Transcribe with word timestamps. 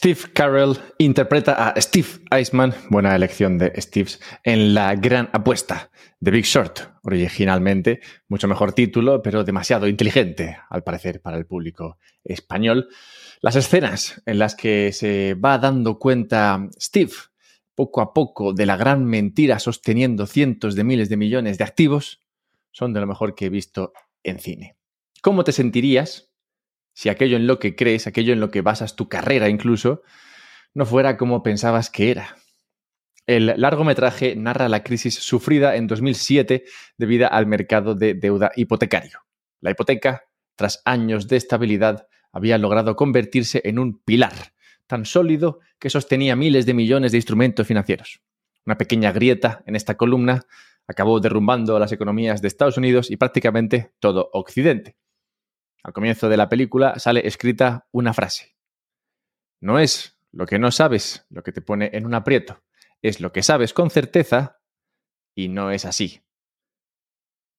Steve 0.00 0.32
Carell 0.32 0.78
interpreta 0.96 1.52
a 1.68 1.78
Steve 1.78 2.08
Eisman, 2.30 2.72
buena 2.88 3.14
elección 3.14 3.58
de 3.58 3.78
Steves, 3.78 4.18
en 4.44 4.72
La 4.72 4.94
Gran 4.94 5.28
Apuesta, 5.34 5.90
de 6.18 6.30
Big 6.30 6.46
Short, 6.46 6.78
originalmente, 7.02 8.00
mucho 8.26 8.48
mejor 8.48 8.72
título, 8.72 9.20
pero 9.20 9.44
demasiado 9.44 9.86
inteligente, 9.86 10.56
al 10.70 10.82
parecer, 10.82 11.20
para 11.20 11.36
el 11.36 11.44
público 11.44 11.98
español. 12.24 12.88
Las 13.42 13.56
escenas 13.56 14.22
en 14.24 14.38
las 14.38 14.54
que 14.54 14.90
se 14.94 15.34
va 15.34 15.58
dando 15.58 15.98
cuenta 15.98 16.66
Steve, 16.80 17.12
poco 17.74 18.00
a 18.00 18.14
poco, 18.14 18.54
de 18.54 18.64
la 18.64 18.78
gran 18.78 19.04
mentira 19.04 19.58
sosteniendo 19.58 20.26
cientos 20.26 20.76
de 20.76 20.84
miles 20.84 21.10
de 21.10 21.18
millones 21.18 21.58
de 21.58 21.64
activos, 21.64 22.22
son 22.70 22.94
de 22.94 23.00
lo 23.00 23.06
mejor 23.06 23.34
que 23.34 23.44
he 23.44 23.50
visto 23.50 23.92
en 24.22 24.38
cine. 24.38 24.78
¿Cómo 25.20 25.44
te 25.44 25.52
sentirías 25.52 26.29
si 27.00 27.08
aquello 27.08 27.38
en 27.38 27.46
lo 27.46 27.58
que 27.58 27.74
crees, 27.76 28.06
aquello 28.06 28.34
en 28.34 28.40
lo 28.40 28.50
que 28.50 28.60
basas 28.60 28.94
tu 28.94 29.08
carrera 29.08 29.48
incluso, 29.48 30.02
no 30.74 30.84
fuera 30.84 31.16
como 31.16 31.42
pensabas 31.42 31.88
que 31.88 32.10
era. 32.10 32.36
El 33.26 33.54
largometraje 33.56 34.36
narra 34.36 34.68
la 34.68 34.82
crisis 34.82 35.14
sufrida 35.14 35.76
en 35.76 35.86
2007 35.86 36.64
debido 36.98 37.32
al 37.32 37.46
mercado 37.46 37.94
de 37.94 38.12
deuda 38.12 38.52
hipotecario. 38.54 39.20
La 39.62 39.70
hipoteca, 39.70 40.24
tras 40.56 40.82
años 40.84 41.26
de 41.26 41.38
estabilidad, 41.38 42.06
había 42.32 42.58
logrado 42.58 42.96
convertirse 42.96 43.62
en 43.64 43.78
un 43.78 43.98
pilar 44.02 44.34
tan 44.86 45.06
sólido 45.06 45.60
que 45.78 45.88
sostenía 45.88 46.36
miles 46.36 46.66
de 46.66 46.74
millones 46.74 47.12
de 47.12 47.18
instrumentos 47.18 47.66
financieros. 47.66 48.20
Una 48.66 48.76
pequeña 48.76 49.10
grieta 49.10 49.62
en 49.64 49.74
esta 49.74 49.96
columna 49.96 50.42
acabó 50.86 51.18
derrumbando 51.18 51.78
las 51.78 51.92
economías 51.92 52.42
de 52.42 52.48
Estados 52.48 52.76
Unidos 52.76 53.10
y 53.10 53.16
prácticamente 53.16 53.94
todo 54.00 54.28
Occidente. 54.34 54.96
Al 55.82 55.92
comienzo 55.92 56.28
de 56.28 56.36
la 56.36 56.48
película 56.48 56.98
sale 56.98 57.26
escrita 57.26 57.86
una 57.92 58.12
frase. 58.12 58.56
No 59.60 59.78
es 59.78 60.18
lo 60.32 60.46
que 60.46 60.58
no 60.58 60.70
sabes 60.70 61.26
lo 61.30 61.42
que 61.42 61.52
te 61.52 61.62
pone 61.62 61.90
en 61.92 62.06
un 62.06 62.14
aprieto, 62.14 62.62
es 63.02 63.20
lo 63.20 63.32
que 63.32 63.42
sabes 63.42 63.72
con 63.72 63.90
certeza 63.90 64.60
y 65.34 65.48
no 65.48 65.70
es 65.70 65.84
así. 65.84 66.22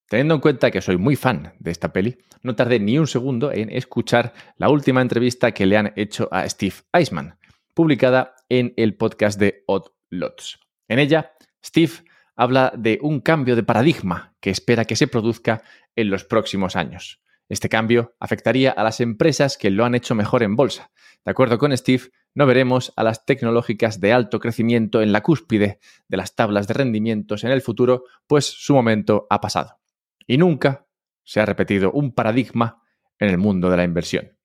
Teniendo 0.08 0.36
en 0.36 0.42
cuenta 0.42 0.72
que 0.72 0.82
soy 0.82 0.98
muy 0.98 1.16
fan 1.16 1.54
de 1.60 1.72
esta 1.72 1.94
peli, 1.94 2.18
no 2.44 2.56
tardé 2.56 2.80
ni 2.80 3.00
un 3.00 3.08
segundo 3.08 3.52
en 3.52 3.70
escuchar 3.70 4.34
la 4.58 4.70
última 4.70 5.02
entrevista 5.02 5.54
que 5.54 5.66
le 5.66 5.78
han 5.78 5.94
hecho 5.96 6.28
a 6.32 6.48
Steve 6.50 6.76
Eisman, 6.92 7.38
publicada 7.74 8.36
en 8.50 8.74
el 8.76 8.96
podcast 8.96 9.40
de 9.40 9.64
Odd 9.68 9.88
Lots. 10.10 10.60
En 10.90 11.00
ella, 11.00 11.32
Steve 11.64 11.94
habla 12.36 12.74
de 12.76 13.00
un 13.02 13.22
cambio 13.22 13.56
de 13.56 13.64
paradigma 13.64 14.36
que 14.42 14.50
espera 14.50 14.86
que 14.86 14.96
se 14.96 15.08
produzca 15.08 15.64
en 15.96 16.10
los 16.10 16.26
próximos 16.26 16.76
años. 16.76 17.22
Este 17.52 17.68
cambio 17.68 18.16
afectaría 18.18 18.72
a 18.72 18.82
las 18.82 19.02
empresas 19.02 19.58
que 19.58 19.72
lo 19.72 19.84
han 19.84 19.94
hecho 19.94 20.16
mejor 20.16 20.42
en 20.42 20.56
bolsa. 20.56 20.90
De 21.26 21.32
acuerdo 21.32 21.58
con 21.58 21.76
Steve, 21.76 22.04
no 22.34 22.46
veremos 22.46 22.94
a 22.96 23.04
las 23.04 23.26
tecnológicas 23.26 24.00
de 24.00 24.14
alto 24.14 24.40
crecimiento 24.40 25.02
en 25.02 25.12
la 25.12 25.22
cúspide 25.22 25.82
de 26.08 26.16
las 26.16 26.34
tablas 26.34 26.70
de 26.70 26.76
rendimientos 26.76 27.44
en 27.44 27.52
el 27.52 27.62
futuro, 27.62 28.06
pues 28.26 28.46
su 28.46 28.74
momento 28.74 29.28
ha 29.30 29.42
pasado. 29.42 29.82
Y 30.26 30.38
nunca 30.38 30.88
se 31.26 31.42
ha 31.42 31.46
repetido 31.46 31.92
un 31.92 32.14
paradigma 32.14 32.84
en 33.20 33.28
el 33.28 33.38
mundo 33.38 33.70
de 33.70 33.76
la 33.76 33.84
inversión. 33.84 34.38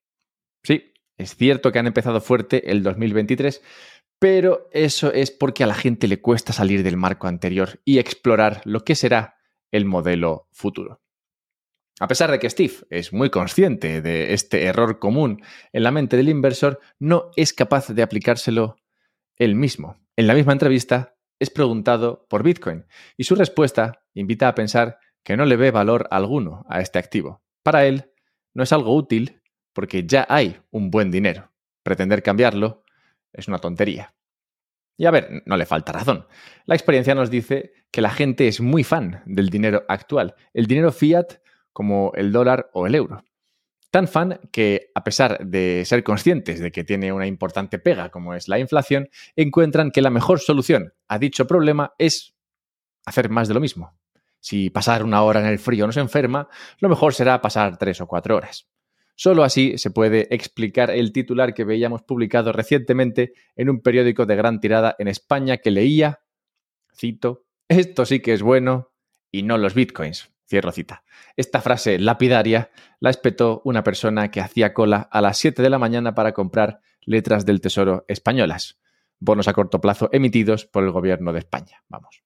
Sí, 0.65 0.93
es 1.17 1.37
cierto 1.37 1.71
que 1.71 1.79
han 1.79 1.87
empezado 1.87 2.21
fuerte 2.21 2.73
el 2.73 2.83
2023, 2.83 3.62
pero 4.19 4.69
eso 4.73 5.12
es 5.12 5.31
porque 5.31 5.62
a 5.62 5.69
la 5.69 5.75
gente 5.75 6.09
le 6.09 6.21
cuesta 6.21 6.53
salir 6.53 6.83
del 6.83 6.97
marco 6.97 7.29
anterior 7.29 7.81
y 7.84 8.01
explorar 8.01 8.62
lo 8.65 8.81
que 8.81 8.97
será 8.97 9.37
el 9.71 9.84
modelo 9.84 10.49
futuro. 10.51 11.06
A 11.98 12.08
pesar 12.08 12.30
de 12.30 12.39
que 12.39 12.50
Steve 12.50 12.75
es 12.91 13.12
muy 13.14 13.30
consciente 13.30 14.02
de 14.02 14.34
este 14.34 14.64
error 14.64 14.98
común 14.98 15.42
en 15.72 15.83
la 15.83 15.91
mente 15.91 16.19
del 16.19 16.28
inversor, 16.28 16.78
no 16.98 17.30
es 17.36 17.55
capaz 17.55 17.88
de 17.88 18.03
aplicárselo 18.03 18.77
él 19.36 19.55
mismo. 19.55 19.97
En 20.14 20.27
la 20.27 20.34
misma 20.34 20.53
entrevista 20.53 21.16
es 21.38 21.48
preguntado 21.48 22.27
por 22.28 22.42
Bitcoin 22.42 22.86
y 23.16 23.25
su 23.25 23.34
respuesta 23.34 24.03
invita 24.12 24.48
a 24.48 24.55
pensar 24.55 24.98
que 25.25 25.36
no 25.36 25.47
le 25.47 25.56
ve 25.56 25.71
valor 25.71 26.06
alguno 26.10 26.66
a 26.69 26.81
este 26.81 26.98
activo. 26.98 27.43
Para 27.62 27.87
él, 27.87 28.12
no 28.53 28.62
es 28.62 28.72
algo 28.72 28.94
útil 28.94 29.41
porque 29.72 30.06
ya 30.06 30.26
hay 30.28 30.60
un 30.71 30.91
buen 30.91 31.10
dinero. 31.10 31.50
Pretender 31.82 32.22
cambiarlo 32.22 32.84
es 33.32 33.48
una 33.48 33.59
tontería. 33.59 34.15
Y 34.98 35.06
a 35.06 35.10
ver, 35.10 35.42
no 35.47 35.56
le 35.56 35.66
falta 35.66 35.92
razón. 35.92 36.26
La 36.66 36.75
experiencia 36.75 37.15
nos 37.15 37.31
dice 37.31 37.72
que 37.91 38.00
la 38.00 38.10
gente 38.10 38.48
es 38.48 38.60
muy 38.60 38.84
fan 38.84 39.22
del 39.26 39.50
dinero 39.50 39.84
actual. 39.88 40.34
El 40.54 40.66
dinero 40.66 40.92
fiat 40.92 41.38
como 41.76 42.10
el 42.14 42.32
dólar 42.32 42.70
o 42.72 42.87
el 42.87 42.94
euro. 42.94 43.22
Tan 43.91 44.09
fan 44.09 44.41
que, 44.50 44.92
a 44.94 45.04
pesar 45.04 45.47
de 45.47 45.84
ser 45.84 46.03
conscientes 46.03 46.59
de 46.59 46.72
que 46.72 46.84
tiene 46.84 47.12
una 47.12 47.26
importante 47.26 47.78
pega 47.78 48.09
como 48.09 48.32
es 48.32 48.48
la 48.48 48.59
inflación, 48.59 49.10
encuentran 49.37 49.91
que 49.91 50.00
la 50.00 50.09
mejor 50.09 50.41
solución 50.41 50.94
a 51.06 51.19
dicho 51.19 51.47
problema 51.47 51.92
es 51.98 52.34
hacer 53.04 53.28
más 53.28 53.47
de 53.48 53.53
lo 53.53 53.60
mismo. 53.60 53.94
Si 54.41 54.70
pasar 54.70 55.04
una 55.04 55.22
hora 55.22 55.41
en 55.41 55.47
el 55.48 55.59
frío 55.59 55.86
nos 55.86 55.98
enferma, 55.98 56.48
lo 56.81 56.88
mejor 56.88 57.12
será 57.12 57.42
pasar 57.42 57.76
tres 57.76 58.00
o 58.00 58.06
cuatro 58.06 58.36
horas. 58.36 58.70
Solo 59.15 59.44
así 59.44 59.76
se 59.76 59.91
puede 59.91 60.34
explicar 60.34 60.91
el 60.91 61.12
titular 61.12 61.53
que 61.53 61.65
veíamos 61.65 62.04
publicado 62.04 62.53
recientemente 62.53 63.34
en 63.54 63.69
un 63.69 63.82
periódico 63.82 64.25
de 64.25 64.36
gran 64.36 64.60
tirada 64.60 64.97
en 64.98 65.09
España 65.09 65.59
que 65.59 65.70
leía, 65.70 66.20
cito, 66.97 67.44
esto 67.69 68.06
sí 68.06 68.20
que 68.20 68.32
es 68.32 68.41
bueno 68.41 68.94
y 69.31 69.42
no 69.42 69.59
los 69.59 69.75
bitcoins. 69.75 70.35
Cierro 70.49 70.71
cita. 70.71 71.03
Esta 71.37 71.61
frase 71.61 71.99
lapidaria 71.99 72.71
la 73.01 73.11
espetó 73.11 73.62
una 73.65 73.83
persona 73.83 74.31
que 74.31 74.41
hacía 74.41 74.73
cola 74.73 75.09
a 75.11 75.21
las 75.21 75.39
7 75.39 75.61
de 75.61 75.71
la 75.71 75.79
mañana 75.79 76.15
para 76.15 76.33
comprar 76.33 76.81
letras 77.03 77.45
del 77.45 77.61
Tesoro 77.61 78.05
españolas, 78.07 78.79
bonos 79.19 79.49
a 79.49 79.53
corto 79.53 79.81
plazo 79.81 80.09
emitidos 80.12 80.65
por 80.65 80.84
el 80.84 80.93
gobierno 80.93 81.33
de 81.33 81.41
España. 81.41 81.83
Vamos. 81.89 82.23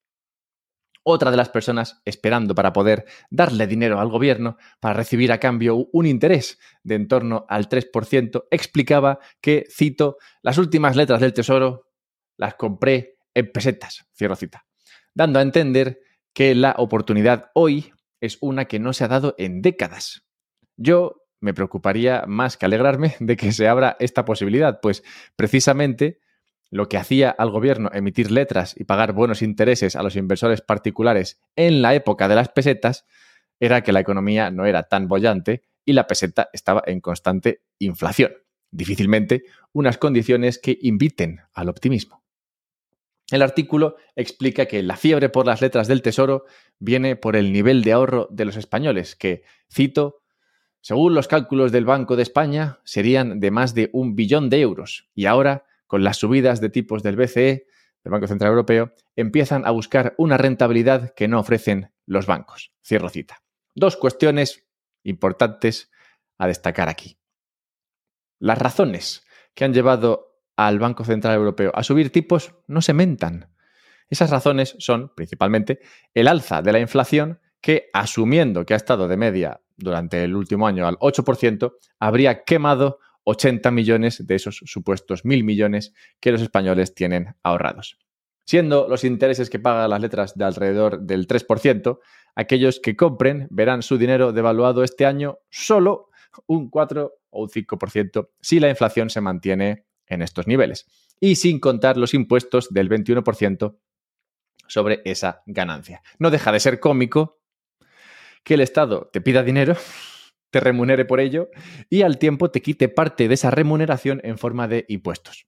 Otra 1.02 1.30
de 1.30 1.38
las 1.38 1.48
personas 1.48 2.02
esperando 2.04 2.54
para 2.54 2.74
poder 2.74 3.06
darle 3.30 3.66
dinero 3.66 4.00
al 4.00 4.10
gobierno 4.10 4.58
para 4.80 4.94
recibir 4.94 5.32
a 5.32 5.40
cambio 5.40 5.88
un 5.92 6.04
interés 6.04 6.58
de 6.82 6.96
en 6.96 7.08
torno 7.08 7.46
al 7.48 7.70
3%, 7.70 8.44
explicaba 8.50 9.18
que, 9.40 9.64
cito, 9.70 10.18
las 10.42 10.58
últimas 10.58 10.96
letras 10.96 11.20
del 11.20 11.32
Tesoro 11.32 11.88
las 12.36 12.54
compré 12.54 13.16
en 13.32 13.50
pesetas, 13.50 14.06
cierro 14.14 14.36
cita, 14.36 14.66
dando 15.14 15.38
a 15.38 15.42
entender 15.42 16.00
que 16.34 16.54
la 16.54 16.74
oportunidad 16.76 17.50
hoy 17.54 17.92
es 18.20 18.38
una 18.40 18.66
que 18.66 18.78
no 18.78 18.92
se 18.92 19.04
ha 19.04 19.08
dado 19.08 19.34
en 19.38 19.62
décadas. 19.62 20.24
Yo 20.76 21.22
me 21.40 21.54
preocuparía 21.54 22.24
más 22.26 22.56
que 22.56 22.66
alegrarme 22.66 23.16
de 23.20 23.36
que 23.36 23.52
se 23.52 23.68
abra 23.68 23.96
esta 23.98 24.24
posibilidad, 24.24 24.80
pues 24.80 25.02
precisamente 25.36 26.20
lo 26.70 26.88
que 26.88 26.98
hacía 26.98 27.30
al 27.30 27.50
gobierno 27.50 27.90
emitir 27.92 28.30
letras 28.30 28.74
y 28.78 28.84
pagar 28.84 29.12
buenos 29.12 29.42
intereses 29.42 29.96
a 29.96 30.02
los 30.02 30.14
inversores 30.14 30.60
particulares 30.60 31.40
en 31.56 31.82
la 31.82 31.94
época 31.94 32.28
de 32.28 32.36
las 32.36 32.48
pesetas 32.48 33.06
era 33.58 33.82
que 33.82 33.92
la 33.92 34.00
economía 34.00 34.50
no 34.50 34.66
era 34.66 34.84
tan 34.84 35.08
bollante 35.08 35.64
y 35.84 35.92
la 35.92 36.06
peseta 36.06 36.48
estaba 36.52 36.82
en 36.86 37.00
constante 37.00 37.62
inflación. 37.78 38.32
Difícilmente 38.70 39.44
unas 39.72 39.98
condiciones 39.98 40.58
que 40.58 40.78
inviten 40.80 41.40
al 41.52 41.68
optimismo. 41.68 42.19
El 43.30 43.42
artículo 43.42 43.96
explica 44.16 44.66
que 44.66 44.82
la 44.82 44.96
fiebre 44.96 45.28
por 45.28 45.46
las 45.46 45.60
letras 45.60 45.86
del 45.86 46.02
tesoro 46.02 46.44
viene 46.78 47.16
por 47.16 47.36
el 47.36 47.52
nivel 47.52 47.82
de 47.82 47.92
ahorro 47.92 48.28
de 48.30 48.44
los 48.44 48.56
españoles, 48.56 49.14
que, 49.14 49.44
cito, 49.72 50.22
según 50.80 51.14
los 51.14 51.28
cálculos 51.28 51.72
del 51.72 51.84
Banco 51.84 52.16
de 52.16 52.22
España, 52.22 52.80
serían 52.84 53.38
de 53.38 53.50
más 53.50 53.74
de 53.74 53.90
un 53.92 54.16
billón 54.16 54.50
de 54.50 54.60
euros. 54.60 55.10
Y 55.14 55.26
ahora, 55.26 55.64
con 55.86 56.02
las 56.02 56.16
subidas 56.16 56.60
de 56.60 56.70
tipos 56.70 57.02
del 57.02 57.16
BCE, 57.16 57.66
del 58.02 58.10
Banco 58.10 58.26
Central 58.26 58.50
Europeo, 58.50 58.94
empiezan 59.14 59.66
a 59.66 59.70
buscar 59.70 60.14
una 60.16 60.38
rentabilidad 60.38 61.14
que 61.14 61.28
no 61.28 61.38
ofrecen 61.38 61.92
los 62.06 62.26
bancos. 62.26 62.72
Cierro 62.82 63.10
cita. 63.10 63.42
Dos 63.74 63.96
cuestiones 63.96 64.66
importantes 65.04 65.90
a 66.38 66.46
destacar 66.46 66.88
aquí. 66.88 67.18
Las 68.38 68.58
razones 68.58 69.22
que 69.54 69.64
han 69.64 69.74
llevado 69.74 70.29
al 70.66 70.78
Banco 70.78 71.04
Central 71.04 71.36
Europeo 71.36 71.72
a 71.74 71.82
subir 71.82 72.12
tipos 72.12 72.54
no 72.66 72.82
se 72.82 72.92
mentan. 72.92 73.48
Esas 74.10 74.30
razones 74.30 74.76
son, 74.78 75.10
principalmente, 75.14 75.80
el 76.12 76.28
alza 76.28 76.60
de 76.60 76.72
la 76.72 76.80
inflación 76.80 77.40
que, 77.62 77.88
asumiendo 77.94 78.66
que 78.66 78.74
ha 78.74 78.76
estado 78.76 79.08
de 79.08 79.16
media 79.16 79.60
durante 79.76 80.22
el 80.22 80.36
último 80.36 80.66
año 80.66 80.86
al 80.86 80.98
8%, 80.98 81.72
habría 81.98 82.44
quemado 82.44 82.98
80 83.24 83.70
millones 83.70 84.26
de 84.26 84.34
esos 84.34 84.60
supuestos 84.66 85.24
mil 85.24 85.44
millones 85.44 85.94
que 86.20 86.32
los 86.32 86.42
españoles 86.42 86.94
tienen 86.94 87.36
ahorrados. 87.42 87.98
Siendo 88.44 88.86
los 88.86 89.04
intereses 89.04 89.48
que 89.48 89.60
pagan 89.60 89.88
las 89.88 90.00
letras 90.02 90.36
de 90.36 90.44
alrededor 90.44 91.00
del 91.00 91.26
3%, 91.26 92.00
aquellos 92.34 92.80
que 92.80 92.96
compren 92.96 93.46
verán 93.50 93.82
su 93.82 93.96
dinero 93.96 94.32
devaluado 94.32 94.84
este 94.84 95.06
año 95.06 95.38
solo 95.48 96.10
un 96.46 96.68
4 96.68 97.12
o 97.30 97.42
un 97.42 97.48
5% 97.48 98.28
si 98.40 98.60
la 98.60 98.68
inflación 98.68 99.08
se 99.08 99.20
mantiene 99.20 99.86
en 100.10 100.20
estos 100.20 100.46
niveles. 100.46 100.86
Y 101.18 101.36
sin 101.36 101.58
contar 101.60 101.96
los 101.96 102.12
impuestos 102.12 102.68
del 102.70 102.90
21% 102.90 103.78
sobre 104.66 105.00
esa 105.04 105.42
ganancia. 105.46 106.02
No 106.18 106.30
deja 106.30 106.52
de 106.52 106.60
ser 106.60 106.78
cómico 106.80 107.40
que 108.44 108.54
el 108.54 108.60
Estado 108.60 109.08
te 109.12 109.20
pida 109.20 109.42
dinero, 109.42 109.76
te 110.50 110.60
remunere 110.60 111.04
por 111.04 111.20
ello 111.20 111.48
y 111.88 112.02
al 112.02 112.18
tiempo 112.18 112.50
te 112.50 112.62
quite 112.62 112.88
parte 112.88 113.28
de 113.28 113.34
esa 113.34 113.50
remuneración 113.50 114.20
en 114.24 114.38
forma 114.38 114.68
de 114.68 114.84
impuestos. 114.88 115.46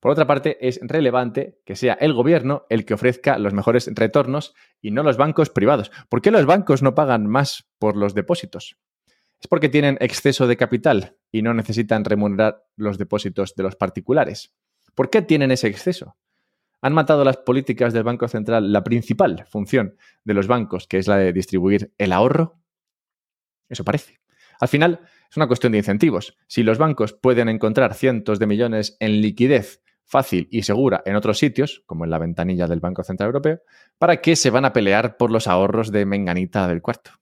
Por 0.00 0.12
otra 0.12 0.26
parte, 0.26 0.56
es 0.66 0.80
relevante 0.82 1.60
que 1.66 1.76
sea 1.76 1.92
el 1.92 2.14
gobierno 2.14 2.64
el 2.70 2.86
que 2.86 2.94
ofrezca 2.94 3.38
los 3.38 3.52
mejores 3.52 3.90
retornos 3.94 4.54
y 4.80 4.92
no 4.92 5.02
los 5.02 5.18
bancos 5.18 5.50
privados. 5.50 5.90
¿Por 6.08 6.22
qué 6.22 6.30
los 6.30 6.46
bancos 6.46 6.82
no 6.82 6.94
pagan 6.94 7.26
más 7.26 7.70
por 7.78 7.96
los 7.96 8.14
depósitos? 8.14 8.78
¿Es 9.40 9.48
porque 9.48 9.70
tienen 9.70 9.96
exceso 10.00 10.46
de 10.46 10.56
capital 10.56 11.16
y 11.32 11.40
no 11.40 11.54
necesitan 11.54 12.04
remunerar 12.04 12.62
los 12.76 12.98
depósitos 12.98 13.54
de 13.54 13.62
los 13.62 13.74
particulares? 13.74 14.52
¿Por 14.94 15.08
qué 15.08 15.22
tienen 15.22 15.50
ese 15.50 15.68
exceso? 15.68 16.16
¿Han 16.82 16.92
matado 16.92 17.24
las 17.24 17.38
políticas 17.38 17.92
del 17.92 18.02
Banco 18.02 18.28
Central 18.28 18.72
la 18.72 18.84
principal 18.84 19.46
función 19.48 19.96
de 20.24 20.34
los 20.34 20.46
bancos, 20.46 20.86
que 20.86 20.98
es 20.98 21.08
la 21.08 21.16
de 21.16 21.32
distribuir 21.32 21.92
el 21.96 22.12
ahorro? 22.12 22.60
Eso 23.68 23.84
parece. 23.84 24.20
Al 24.60 24.68
final, 24.68 25.00
es 25.30 25.36
una 25.36 25.46
cuestión 25.46 25.72
de 25.72 25.78
incentivos. 25.78 26.36
Si 26.46 26.62
los 26.62 26.76
bancos 26.76 27.14
pueden 27.14 27.48
encontrar 27.48 27.94
cientos 27.94 28.38
de 28.38 28.46
millones 28.46 28.96
en 29.00 29.22
liquidez 29.22 29.82
fácil 30.04 30.48
y 30.50 30.62
segura 30.62 31.02
en 31.06 31.16
otros 31.16 31.38
sitios, 31.38 31.82
como 31.86 32.04
en 32.04 32.10
la 32.10 32.18
ventanilla 32.18 32.66
del 32.66 32.80
Banco 32.80 33.04
Central 33.04 33.28
Europeo, 33.28 33.60
¿para 33.96 34.20
qué 34.20 34.36
se 34.36 34.50
van 34.50 34.64
a 34.64 34.72
pelear 34.72 35.16
por 35.16 35.30
los 35.30 35.46
ahorros 35.46 35.92
de 35.92 36.04
Menganita 36.04 36.66
del 36.66 36.82
cuarto? 36.82 37.12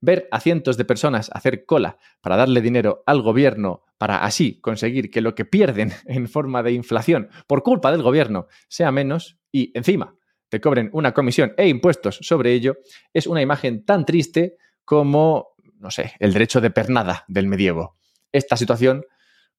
Ver 0.00 0.28
a 0.30 0.40
cientos 0.40 0.76
de 0.76 0.84
personas 0.84 1.30
hacer 1.32 1.64
cola 1.66 1.98
para 2.20 2.36
darle 2.36 2.60
dinero 2.60 3.02
al 3.06 3.22
gobierno 3.22 3.84
para 3.98 4.24
así 4.24 4.60
conseguir 4.60 5.10
que 5.10 5.20
lo 5.20 5.34
que 5.34 5.44
pierden 5.44 5.92
en 6.06 6.28
forma 6.28 6.62
de 6.62 6.72
inflación 6.72 7.28
por 7.46 7.62
culpa 7.62 7.92
del 7.92 8.02
gobierno 8.02 8.46
sea 8.68 8.90
menos 8.92 9.38
y 9.52 9.76
encima 9.76 10.14
te 10.48 10.60
cobren 10.60 10.90
una 10.92 11.12
comisión 11.12 11.52
e 11.56 11.68
impuestos 11.68 12.18
sobre 12.22 12.52
ello, 12.52 12.78
es 13.14 13.28
una 13.28 13.40
imagen 13.40 13.84
tan 13.84 14.04
triste 14.04 14.56
como, 14.84 15.50
no 15.78 15.92
sé, 15.92 16.14
el 16.18 16.32
derecho 16.32 16.60
de 16.60 16.72
pernada 16.72 17.24
del 17.28 17.46
medievo. 17.46 17.96
Esta 18.32 18.56
situación 18.56 19.04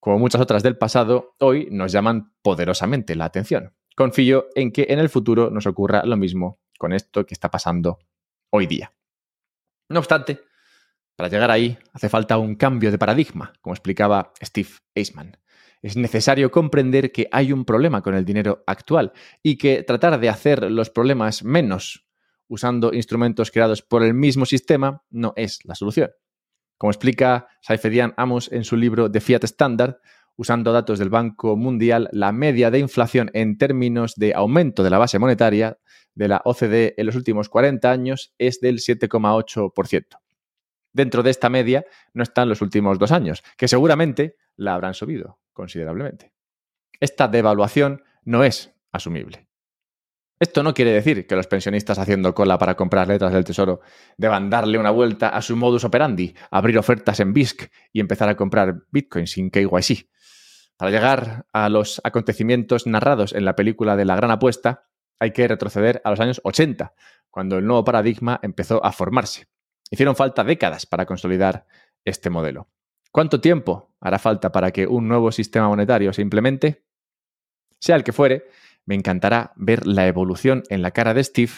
como 0.01 0.17
muchas 0.17 0.41
otras 0.41 0.63
del 0.63 0.77
pasado, 0.77 1.35
hoy 1.39 1.67
nos 1.69 1.91
llaman 1.91 2.33
poderosamente 2.41 3.15
la 3.15 3.25
atención. 3.25 3.75
Confío 3.95 4.47
en 4.55 4.71
que 4.71 4.87
en 4.89 4.97
el 4.97 5.09
futuro 5.09 5.51
nos 5.51 5.67
ocurra 5.67 6.03
lo 6.05 6.17
mismo 6.17 6.59
con 6.79 6.91
esto 6.91 7.23
que 7.23 7.35
está 7.35 7.51
pasando 7.51 7.99
hoy 8.49 8.65
día. 8.65 8.91
No 9.91 9.99
obstante, 9.99 10.39
para 11.15 11.29
llegar 11.29 11.51
ahí 11.51 11.77
hace 11.93 12.09
falta 12.09 12.37
un 12.37 12.55
cambio 12.55 12.91
de 12.91 12.97
paradigma, 12.97 13.53
como 13.61 13.73
explicaba 13.73 14.33
Steve 14.41 14.69
Eisman. 14.95 15.37
Es 15.81 15.97
necesario 15.97 16.49
comprender 16.49 17.11
que 17.11 17.27
hay 17.31 17.51
un 17.51 17.65
problema 17.65 18.01
con 18.01 18.15
el 18.15 18.23
dinero 18.23 18.63
actual 18.67 19.11
y 19.43 19.57
que 19.57 19.83
tratar 19.83 20.19
de 20.19 20.29
hacer 20.29 20.71
los 20.71 20.89
problemas 20.89 21.43
menos 21.43 22.07
usando 22.47 22.93
instrumentos 22.93 23.51
creados 23.51 23.81
por 23.81 24.03
el 24.03 24.13
mismo 24.13 24.45
sistema 24.45 25.03
no 25.09 25.33
es 25.35 25.59
la 25.63 25.75
solución. 25.75 26.11
Como 26.77 26.91
explica 26.91 27.47
Saifedian 27.61 28.13
Amos 28.17 28.51
en 28.51 28.63
su 28.63 28.75
libro 28.75 29.11
The 29.11 29.21
Fiat 29.21 29.43
Standard, 29.43 29.97
usando 30.41 30.73
datos 30.73 30.97
del 30.97 31.11
Banco 31.11 31.55
Mundial, 31.55 32.09
la 32.11 32.31
media 32.31 32.71
de 32.71 32.79
inflación 32.79 33.29
en 33.35 33.59
términos 33.59 34.15
de 34.15 34.33
aumento 34.33 34.81
de 34.81 34.89
la 34.89 34.97
base 34.97 35.19
monetaria 35.19 35.77
de 36.15 36.27
la 36.27 36.41
OCDE 36.43 36.95
en 36.97 37.05
los 37.05 37.15
últimos 37.15 37.47
40 37.47 37.91
años 37.91 38.33
es 38.39 38.59
del 38.59 38.79
7,8%. 38.79 40.17
Dentro 40.93 41.21
de 41.21 41.29
esta 41.29 41.51
media 41.51 41.85
no 42.15 42.23
están 42.23 42.49
los 42.49 42.63
últimos 42.63 42.97
dos 42.97 43.11
años, 43.11 43.43
que 43.55 43.67
seguramente 43.67 44.35
la 44.55 44.73
habrán 44.73 44.95
subido 44.95 45.37
considerablemente. 45.53 46.33
Esta 46.99 47.27
devaluación 47.27 48.01
no 48.23 48.43
es 48.43 48.73
asumible. 48.91 49.47
Esto 50.39 50.63
no 50.63 50.73
quiere 50.73 50.91
decir 50.91 51.27
que 51.27 51.35
los 51.35 51.45
pensionistas 51.45 51.99
haciendo 51.99 52.33
cola 52.33 52.57
para 52.57 52.73
comprar 52.73 53.07
letras 53.07 53.31
del 53.31 53.43
tesoro 53.43 53.81
deban 54.17 54.49
darle 54.49 54.79
una 54.79 54.89
vuelta 54.89 55.29
a 55.29 55.43
su 55.43 55.55
modus 55.55 55.83
operandi, 55.83 56.33
abrir 56.49 56.79
ofertas 56.79 57.19
en 57.19 57.31
BISC 57.31 57.71
y 57.93 57.99
empezar 57.99 58.27
a 58.27 58.35
comprar 58.35 58.87
Bitcoin 58.89 59.27
sin 59.27 59.51
KYC. 59.51 60.09
Para 60.81 60.89
llegar 60.89 61.45
a 61.53 61.69
los 61.69 62.01
acontecimientos 62.03 62.87
narrados 62.87 63.33
en 63.33 63.45
la 63.45 63.55
película 63.55 63.95
de 63.95 64.03
la 64.03 64.15
gran 64.15 64.31
apuesta, 64.31 64.87
hay 65.19 65.29
que 65.29 65.47
retroceder 65.47 66.01
a 66.03 66.09
los 66.09 66.19
años 66.19 66.41
80, 66.43 66.95
cuando 67.29 67.59
el 67.59 67.67
nuevo 67.67 67.83
paradigma 67.83 68.39
empezó 68.41 68.83
a 68.83 68.91
formarse. 68.91 69.45
Hicieron 69.91 70.15
falta 70.15 70.43
décadas 70.43 70.87
para 70.87 71.05
consolidar 71.05 71.67
este 72.03 72.31
modelo. 72.31 72.67
¿Cuánto 73.11 73.39
tiempo 73.39 73.93
hará 73.99 74.17
falta 74.17 74.51
para 74.51 74.71
que 74.71 74.87
un 74.87 75.07
nuevo 75.07 75.31
sistema 75.31 75.69
monetario 75.69 76.13
se 76.13 76.23
implemente? 76.23 76.83
Sea 77.79 77.95
el 77.95 78.03
que 78.03 78.11
fuere, 78.11 78.45
me 78.83 78.95
encantará 78.95 79.53
ver 79.57 79.85
la 79.85 80.07
evolución 80.07 80.63
en 80.69 80.81
la 80.81 80.89
cara 80.89 81.13
de 81.13 81.23
Steve 81.23 81.51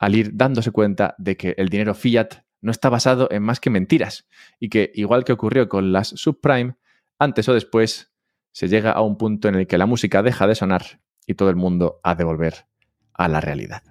al 0.00 0.16
ir 0.16 0.32
dándose 0.34 0.72
cuenta 0.72 1.14
de 1.18 1.36
que 1.36 1.54
el 1.56 1.68
dinero 1.68 1.94
fiat 1.94 2.42
no 2.62 2.72
está 2.72 2.88
basado 2.88 3.28
en 3.30 3.44
más 3.44 3.60
que 3.60 3.70
mentiras 3.70 4.26
y 4.58 4.70
que, 4.70 4.90
igual 4.92 5.22
que 5.22 5.34
ocurrió 5.34 5.68
con 5.68 5.92
las 5.92 6.08
subprime, 6.08 6.74
antes 7.16 7.48
o 7.48 7.54
después 7.54 8.15
se 8.56 8.68
llega 8.68 8.92
a 8.92 9.02
un 9.02 9.18
punto 9.18 9.48
en 9.48 9.54
el 9.54 9.66
que 9.66 9.76
la 9.76 9.84
música 9.84 10.22
deja 10.22 10.46
de 10.46 10.54
sonar 10.54 11.02
y 11.26 11.34
todo 11.34 11.50
el 11.50 11.56
mundo 11.56 12.00
ha 12.02 12.14
de 12.14 12.24
volver 12.24 12.64
a 13.12 13.28
la 13.28 13.42
realidad. 13.42 13.82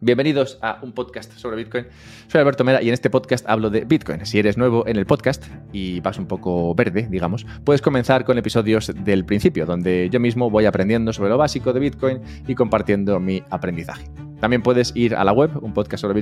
Bienvenidos 0.00 0.58
a 0.60 0.80
un 0.82 0.92
podcast 0.92 1.32
sobre 1.38 1.56
Bitcoin. 1.56 1.86
Soy 2.26 2.42
Alberto 2.42 2.62
Mera 2.62 2.82
y 2.82 2.88
en 2.88 2.92
este 2.92 3.08
podcast 3.08 3.48
hablo 3.48 3.70
de 3.70 3.86
Bitcoin. 3.86 4.26
Si 4.26 4.38
eres 4.38 4.58
nuevo 4.58 4.86
en 4.86 4.98
el 4.98 5.06
podcast 5.06 5.46
y 5.72 6.00
vas 6.00 6.18
un 6.18 6.26
poco 6.26 6.74
verde, 6.74 7.08
digamos, 7.08 7.46
puedes 7.64 7.80
comenzar 7.80 8.26
con 8.26 8.36
episodios 8.36 8.92
del 9.02 9.24
principio, 9.24 9.64
donde 9.64 10.10
yo 10.10 10.20
mismo 10.20 10.50
voy 10.50 10.66
aprendiendo 10.66 11.14
sobre 11.14 11.30
lo 11.30 11.38
básico 11.38 11.72
de 11.72 11.80
Bitcoin 11.80 12.20
y 12.46 12.54
compartiendo 12.54 13.18
mi 13.18 13.42
aprendizaje. 13.48 14.10
También 14.42 14.60
puedes 14.60 14.90
ir 14.96 15.14
a 15.14 15.22
la 15.22 15.32
web, 15.32 15.52
un 15.62 15.72
podcast 15.72 16.00
sobre 16.00 16.20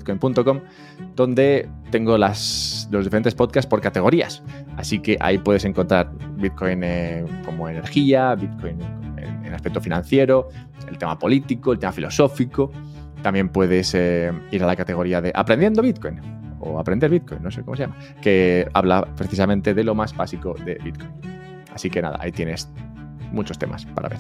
donde 1.16 1.68
tengo 1.90 2.18
los 2.18 2.86
diferentes 2.90 3.34
podcasts 3.34 3.66
por 3.66 3.80
categorías. 3.80 4.42
Así 4.80 4.98
que 4.98 5.18
ahí 5.20 5.36
puedes 5.36 5.64
encontrar 5.66 6.10
Bitcoin 6.36 6.82
como 7.44 7.68
energía, 7.68 8.34
Bitcoin 8.34 8.80
en, 9.18 9.44
en 9.44 9.54
aspecto 9.54 9.78
financiero, 9.80 10.48
el 10.88 10.96
tema 10.96 11.18
político, 11.18 11.72
el 11.72 11.78
tema 11.78 11.92
filosófico 11.92 12.72
también 13.22 13.48
puedes 13.48 13.94
eh, 13.94 14.32
ir 14.50 14.62
a 14.64 14.66
la 14.66 14.76
categoría 14.76 15.20
de 15.20 15.32
Aprendiendo 15.34 15.82
Bitcoin 15.82 16.20
o 16.60 16.78
Aprender 16.78 17.10
Bitcoin, 17.10 17.42
no 17.42 17.50
sé 17.50 17.62
cómo 17.62 17.76
se 17.76 17.82
llama, 17.82 17.96
que 18.20 18.68
habla 18.74 19.06
precisamente 19.16 19.74
de 19.74 19.84
lo 19.84 19.94
más 19.94 20.16
básico 20.16 20.54
de 20.64 20.76
Bitcoin. 20.76 21.10
Así 21.74 21.90
que 21.90 22.02
nada, 22.02 22.18
ahí 22.20 22.32
tienes 22.32 22.70
muchos 23.32 23.58
temas 23.58 23.86
para 23.86 24.08
ver. 24.08 24.18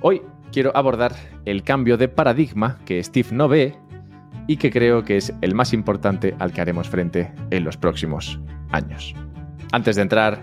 Hoy 0.00 0.22
quiero 0.52 0.74
abordar 0.76 1.12
el 1.44 1.62
cambio 1.62 1.96
de 1.96 2.08
paradigma 2.08 2.78
que 2.84 3.02
Steve 3.02 3.28
no 3.32 3.48
ve 3.48 3.74
y 4.46 4.56
que 4.56 4.70
creo 4.70 5.04
que 5.04 5.16
es 5.16 5.34
el 5.40 5.54
más 5.54 5.72
importante 5.72 6.34
al 6.38 6.52
que 6.52 6.60
haremos 6.60 6.88
frente 6.88 7.32
en 7.50 7.64
los 7.64 7.76
próximos 7.76 8.40
años. 8.70 9.14
Antes 9.72 9.96
de 9.96 10.02
entrar 10.02 10.42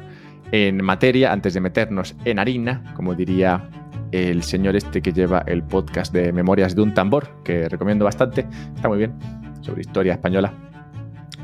en 0.51 0.83
materia, 0.83 1.31
antes 1.31 1.53
de 1.53 1.61
meternos 1.61 2.15
en 2.25 2.39
harina, 2.39 2.83
como 2.95 3.15
diría 3.15 3.69
el 4.11 4.43
señor 4.43 4.75
este 4.75 5.01
que 5.01 5.11
lleva 5.11 5.43
el 5.47 5.63
podcast 5.63 6.13
de 6.13 6.31
Memorias 6.31 6.75
de 6.75 6.81
un 6.81 6.93
Tambor, 6.93 7.27
que 7.43 7.67
recomiendo 7.67 8.05
bastante, 8.05 8.45
está 8.75 8.87
muy 8.87 8.99
bien, 8.99 9.13
sobre 9.61 9.81
historia 9.81 10.13
española. 10.13 10.53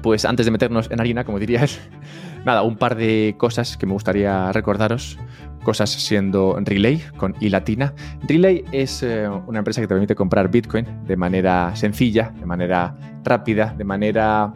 Pues 0.01 0.25
antes 0.25 0.46
de 0.46 0.51
meternos 0.51 0.89
en 0.89 1.00
harina, 1.00 1.24
como 1.24 1.39
dirías, 1.39 1.79
nada, 2.46 2.63
un 2.63 2.77
par 2.77 2.96
de 2.96 3.36
cosas 3.38 3.77
que 3.77 3.86
me 3.86 3.94
gustaría 3.94 4.51
recordaros. 4.51 5.17
Cosas 5.63 5.91
siendo 5.91 6.58
Relay 6.60 7.03
con 7.17 7.36
I 7.39 7.50
latina. 7.50 7.94
Relay 8.27 8.63
es 8.72 9.03
eh, 9.03 9.29
una 9.46 9.60
empresa 9.60 9.79
que 9.79 9.86
te 9.86 9.94
permite 9.94 10.15
comprar 10.15 10.50
Bitcoin 10.50 10.88
de 11.06 11.15
manera 11.15 11.75
sencilla, 11.75 12.34
de 12.39 12.48
manera 12.48 12.96
rápida, 13.24 13.75
de 13.77 13.84
manera 13.84 14.51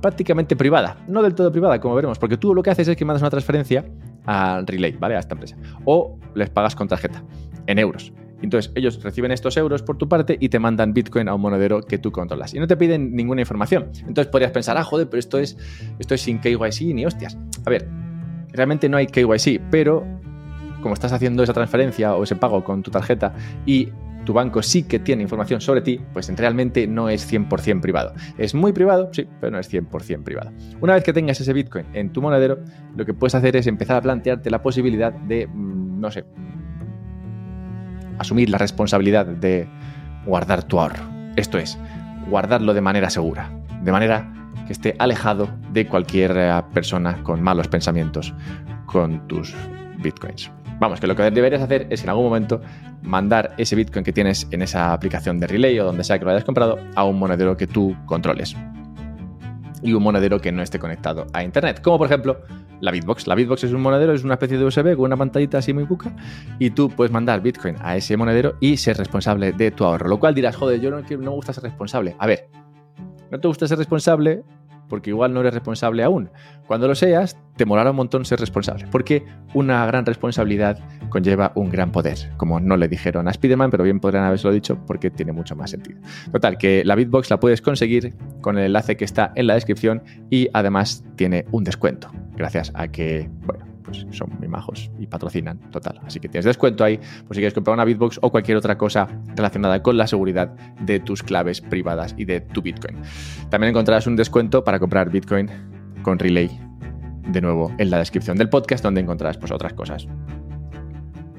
prácticamente 0.00 0.56
privada. 0.56 0.96
No 1.08 1.22
del 1.22 1.34
todo 1.34 1.50
privada, 1.50 1.80
como 1.80 1.94
veremos, 1.94 2.18
porque 2.18 2.36
tú 2.36 2.54
lo 2.54 2.62
que 2.62 2.70
haces 2.70 2.88
es 2.88 2.96
que 2.96 3.04
mandas 3.04 3.22
una 3.22 3.30
transferencia 3.30 3.84
a 4.26 4.62
Relay, 4.66 4.92
¿vale? 4.92 5.16
A 5.16 5.20
esta 5.20 5.34
empresa. 5.34 5.56
O 5.84 6.18
les 6.34 6.50
pagas 6.50 6.74
con 6.74 6.88
tarjeta, 6.88 7.22
en 7.66 7.78
euros. 7.78 8.12
Entonces 8.40 8.70
ellos 8.76 9.02
reciben 9.02 9.32
estos 9.32 9.56
euros 9.56 9.82
por 9.82 9.98
tu 9.98 10.08
parte 10.08 10.36
y 10.38 10.48
te 10.48 10.58
mandan 10.58 10.94
Bitcoin 10.94 11.28
a 11.28 11.34
un 11.34 11.40
monedero 11.40 11.82
que 11.82 11.98
tú 11.98 12.12
controlas. 12.12 12.54
Y 12.54 12.60
no 12.60 12.66
te 12.66 12.76
piden 12.76 13.14
ninguna 13.14 13.40
información. 13.40 13.90
Entonces 14.06 14.28
podrías 14.28 14.52
pensar, 14.52 14.76
ah, 14.76 14.84
joder, 14.84 15.08
pero 15.08 15.18
esto 15.18 15.38
es, 15.38 15.56
esto 15.98 16.14
es 16.14 16.20
sin 16.20 16.38
KYC 16.38 16.94
ni 16.94 17.04
hostias. 17.04 17.36
A 17.64 17.70
ver, 17.70 17.88
realmente 18.52 18.88
no 18.88 18.96
hay 18.96 19.06
KYC, 19.06 19.60
pero 19.70 20.06
como 20.82 20.94
estás 20.94 21.12
haciendo 21.12 21.42
esa 21.42 21.52
transferencia 21.52 22.14
o 22.14 22.22
ese 22.22 22.36
pago 22.36 22.62
con 22.62 22.82
tu 22.82 22.90
tarjeta 22.90 23.34
y 23.66 23.88
tu 24.24 24.32
banco 24.32 24.62
sí 24.62 24.82
que 24.82 24.98
tiene 24.98 25.22
información 25.22 25.60
sobre 25.60 25.80
ti, 25.80 26.00
pues 26.12 26.28
realmente 26.36 26.86
no 26.86 27.08
es 27.08 27.30
100% 27.30 27.80
privado. 27.80 28.12
Es 28.36 28.54
muy 28.54 28.72
privado, 28.72 29.08
sí, 29.12 29.26
pero 29.40 29.52
no 29.52 29.58
es 29.58 29.72
100% 29.72 30.22
privado. 30.22 30.52
Una 30.80 30.94
vez 30.94 31.04
que 31.04 31.12
tengas 31.12 31.40
ese 31.40 31.52
Bitcoin 31.52 31.86
en 31.94 32.12
tu 32.12 32.20
monedero, 32.20 32.58
lo 32.96 33.04
que 33.04 33.14
puedes 33.14 33.34
hacer 33.34 33.56
es 33.56 33.66
empezar 33.66 33.96
a 33.96 34.02
plantearte 34.02 34.50
la 34.50 34.62
posibilidad 34.62 35.12
de, 35.12 35.46
mm, 35.46 36.00
no 36.00 36.10
sé, 36.10 36.24
asumir 38.18 38.50
la 38.50 38.58
responsabilidad 38.58 39.26
de 39.26 39.68
guardar 40.26 40.64
tu 40.64 40.78
ahorro. 40.78 41.04
Esto 41.36 41.58
es, 41.58 41.78
guardarlo 42.28 42.74
de 42.74 42.80
manera 42.80 43.10
segura, 43.10 43.50
de 43.82 43.92
manera 43.92 44.32
que 44.66 44.72
esté 44.72 44.94
alejado 44.98 45.48
de 45.72 45.86
cualquier 45.86 46.34
eh, 46.36 46.62
persona 46.74 47.22
con 47.22 47.42
malos 47.42 47.68
pensamientos 47.68 48.34
con 48.86 49.26
tus 49.28 49.54
bitcoins. 50.02 50.50
Vamos, 50.78 51.00
que 51.00 51.06
lo 51.06 51.16
que 51.16 51.30
deberías 51.30 51.62
hacer 51.62 51.86
es 51.90 52.04
en 52.04 52.10
algún 52.10 52.24
momento 52.24 52.60
mandar 53.02 53.54
ese 53.58 53.74
Bitcoin 53.74 54.04
que 54.04 54.12
tienes 54.12 54.46
en 54.50 54.62
esa 54.62 54.92
aplicación 54.92 55.40
de 55.40 55.46
Relay 55.46 55.78
o 55.80 55.84
donde 55.84 56.04
sea 56.04 56.18
que 56.18 56.24
lo 56.24 56.30
hayas 56.30 56.44
comprado 56.44 56.78
a 56.94 57.04
un 57.04 57.18
monedero 57.18 57.56
que 57.56 57.66
tú 57.66 57.96
controles. 58.06 58.56
y 59.80 59.92
un 59.92 60.02
monedero 60.02 60.40
que 60.40 60.50
no 60.50 60.60
esté 60.60 60.80
conectado 60.80 61.26
a 61.32 61.44
Internet. 61.44 61.80
Como 61.82 61.98
por 61.98 62.08
ejemplo 62.08 62.40
la 62.80 62.90
Bitbox. 62.90 63.26
La 63.26 63.34
Bitbox 63.34 63.64
es 63.64 63.72
un 63.72 63.80
monedero, 63.80 64.12
es 64.12 64.24
una 64.24 64.34
especie 64.34 64.58
de 64.58 64.64
USB 64.64 64.96
con 64.96 65.06
una 65.06 65.16
pantallita 65.16 65.58
así 65.58 65.72
muy 65.72 65.86
cuca 65.86 66.14
y 66.58 66.70
tú 66.70 66.88
puedes 66.88 67.12
mandar 67.12 67.40
Bitcoin 67.40 67.76
a 67.80 67.96
ese 67.96 68.16
monedero 68.16 68.54
y 68.60 68.76
ser 68.76 68.96
responsable 68.96 69.52
de 69.52 69.70
tu 69.70 69.84
ahorro. 69.84 70.08
Lo 70.08 70.18
cual 70.18 70.34
dirás, 70.34 70.56
joder, 70.56 70.80
yo 70.80 70.90
no, 70.90 71.00
no 71.00 71.18
me 71.18 71.28
gusta 71.28 71.52
ser 71.52 71.64
responsable. 71.64 72.16
A 72.18 72.26
ver, 72.26 72.48
no 73.30 73.38
te 73.40 73.48
gusta 73.48 73.66
ser 73.66 73.78
responsable 73.78 74.42
porque 74.88 75.10
igual 75.10 75.32
no 75.32 75.40
eres 75.40 75.54
responsable 75.54 76.02
aún. 76.02 76.30
Cuando 76.66 76.88
lo 76.88 76.94
seas, 76.94 77.38
te 77.56 77.64
molará 77.64 77.90
un 77.90 77.96
montón 77.96 78.24
ser 78.24 78.40
responsable, 78.40 78.86
porque 78.90 79.24
una 79.54 79.84
gran 79.86 80.06
responsabilidad 80.06 80.78
conlleva 81.08 81.52
un 81.54 81.70
gran 81.70 81.92
poder, 81.92 82.18
como 82.36 82.60
no 82.60 82.76
le 82.76 82.88
dijeron 82.88 83.28
a 83.28 83.32
Spiderman, 83.32 83.70
pero 83.70 83.84
bien 83.84 84.00
podrían 84.00 84.24
haberlo 84.24 84.52
dicho 84.52 84.78
porque 84.86 85.10
tiene 85.10 85.32
mucho 85.32 85.56
más 85.56 85.70
sentido. 85.70 86.00
Total, 86.32 86.58
que 86.58 86.84
la 86.84 86.94
Bitbox 86.94 87.30
la 87.30 87.40
puedes 87.40 87.62
conseguir 87.62 88.14
con 88.40 88.58
el 88.58 88.66
enlace 88.66 88.96
que 88.96 89.04
está 89.04 89.32
en 89.34 89.46
la 89.46 89.54
descripción 89.54 90.02
y 90.30 90.48
además 90.52 91.04
tiene 91.16 91.46
un 91.50 91.64
descuento, 91.64 92.10
gracias 92.36 92.70
a 92.74 92.88
que, 92.88 93.28
bueno, 93.44 93.67
pues 93.88 94.06
son 94.16 94.30
muy 94.38 94.48
majos 94.48 94.90
y 94.98 95.06
patrocinan, 95.06 95.58
total. 95.70 96.00
Así 96.04 96.20
que 96.20 96.28
tienes 96.28 96.44
descuento 96.44 96.84
ahí, 96.84 96.98
pues 96.98 97.30
si 97.30 97.34
quieres 97.36 97.54
comprar 97.54 97.74
una 97.74 97.84
Bitbox 97.84 98.18
o 98.22 98.30
cualquier 98.30 98.56
otra 98.56 98.76
cosa 98.76 99.08
relacionada 99.34 99.82
con 99.82 99.96
la 99.96 100.06
seguridad 100.06 100.48
de 100.80 101.00
tus 101.00 101.22
claves 101.22 101.60
privadas 101.60 102.14
y 102.16 102.24
de 102.24 102.40
tu 102.40 102.62
Bitcoin. 102.62 102.96
También 103.50 103.70
encontrarás 103.70 104.06
un 104.06 104.16
descuento 104.16 104.64
para 104.64 104.78
comprar 104.78 105.10
Bitcoin 105.10 105.48
con 106.02 106.18
Relay, 106.18 106.50
de 107.28 107.40
nuevo 107.40 107.72
en 107.78 107.90
la 107.90 107.98
descripción 107.98 108.36
del 108.36 108.48
podcast, 108.48 108.82
donde 108.84 109.00
encontrarás 109.00 109.38
pues, 109.38 109.52
otras 109.52 109.72
cosas 109.74 110.06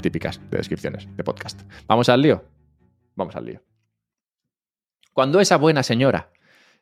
típicas 0.01 0.39
de 0.49 0.57
descripciones 0.57 1.07
de 1.15 1.23
podcast. 1.23 1.61
¿Vamos 1.87 2.09
al 2.09 2.21
lío? 2.21 2.43
Vamos 3.15 3.35
al 3.35 3.45
lío. 3.45 3.61
Cuando 5.13 5.39
esa 5.39 5.57
buena 5.57 5.83
señora 5.83 6.31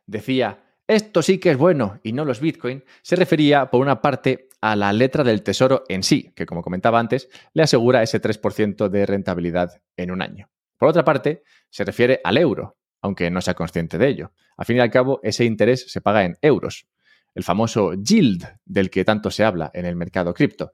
decía, 0.06 0.60
esto 0.88 1.22
sí 1.22 1.40
que 1.40 1.52
es 1.52 1.58
bueno 1.58 2.00
y 2.04 2.14
no 2.14 2.24
los 2.26 2.40
Bitcoin, 2.40 2.84
se 3.02 3.16
refería 3.16 3.70
por 3.70 3.82
una 3.82 4.02
parte 4.02 4.47
a 4.62 4.76
la 4.76 4.94
letra 4.94 5.24
del 5.24 5.44
tesoro 5.44 5.84
en 5.88 6.04
sí, 6.04 6.32
que 6.36 6.46
como 6.46 6.62
comentaba 6.62 7.00
antes, 7.00 7.30
le 7.54 7.64
asegura 7.64 8.04
ese 8.04 8.22
3% 8.22 8.90
de 8.90 9.06
rentabilidad 9.06 9.82
en 9.96 10.12
un 10.12 10.22
año. 10.22 10.50
Por 10.78 10.90
otra 10.90 11.04
parte, 11.04 11.44
se 11.70 11.84
refiere 11.84 12.22
al 12.24 12.38
euro, 12.38 12.78
aunque 13.02 13.30
no 13.30 13.42
sea 13.42 13.54
consciente 13.54 13.98
de 13.98 14.08
ello. 14.08 14.32
Al 14.58 14.66
fin 14.66 14.78
y 14.78 14.80
al 14.80 14.92
cabo, 14.92 15.20
ese 15.24 15.46
interés 15.46 15.92
se 15.92 16.02
paga 16.02 16.24
en 16.24 16.38
euros, 16.42 16.88
el 17.36 17.44
famoso 17.44 17.94
yield 17.94 18.46
del 18.66 18.90
que 18.90 19.06
tanto 19.06 19.30
se 19.30 19.44
habla 19.44 19.70
en 19.74 19.86
el 19.86 19.96
mercado 19.96 20.34
cripto. 20.34 20.74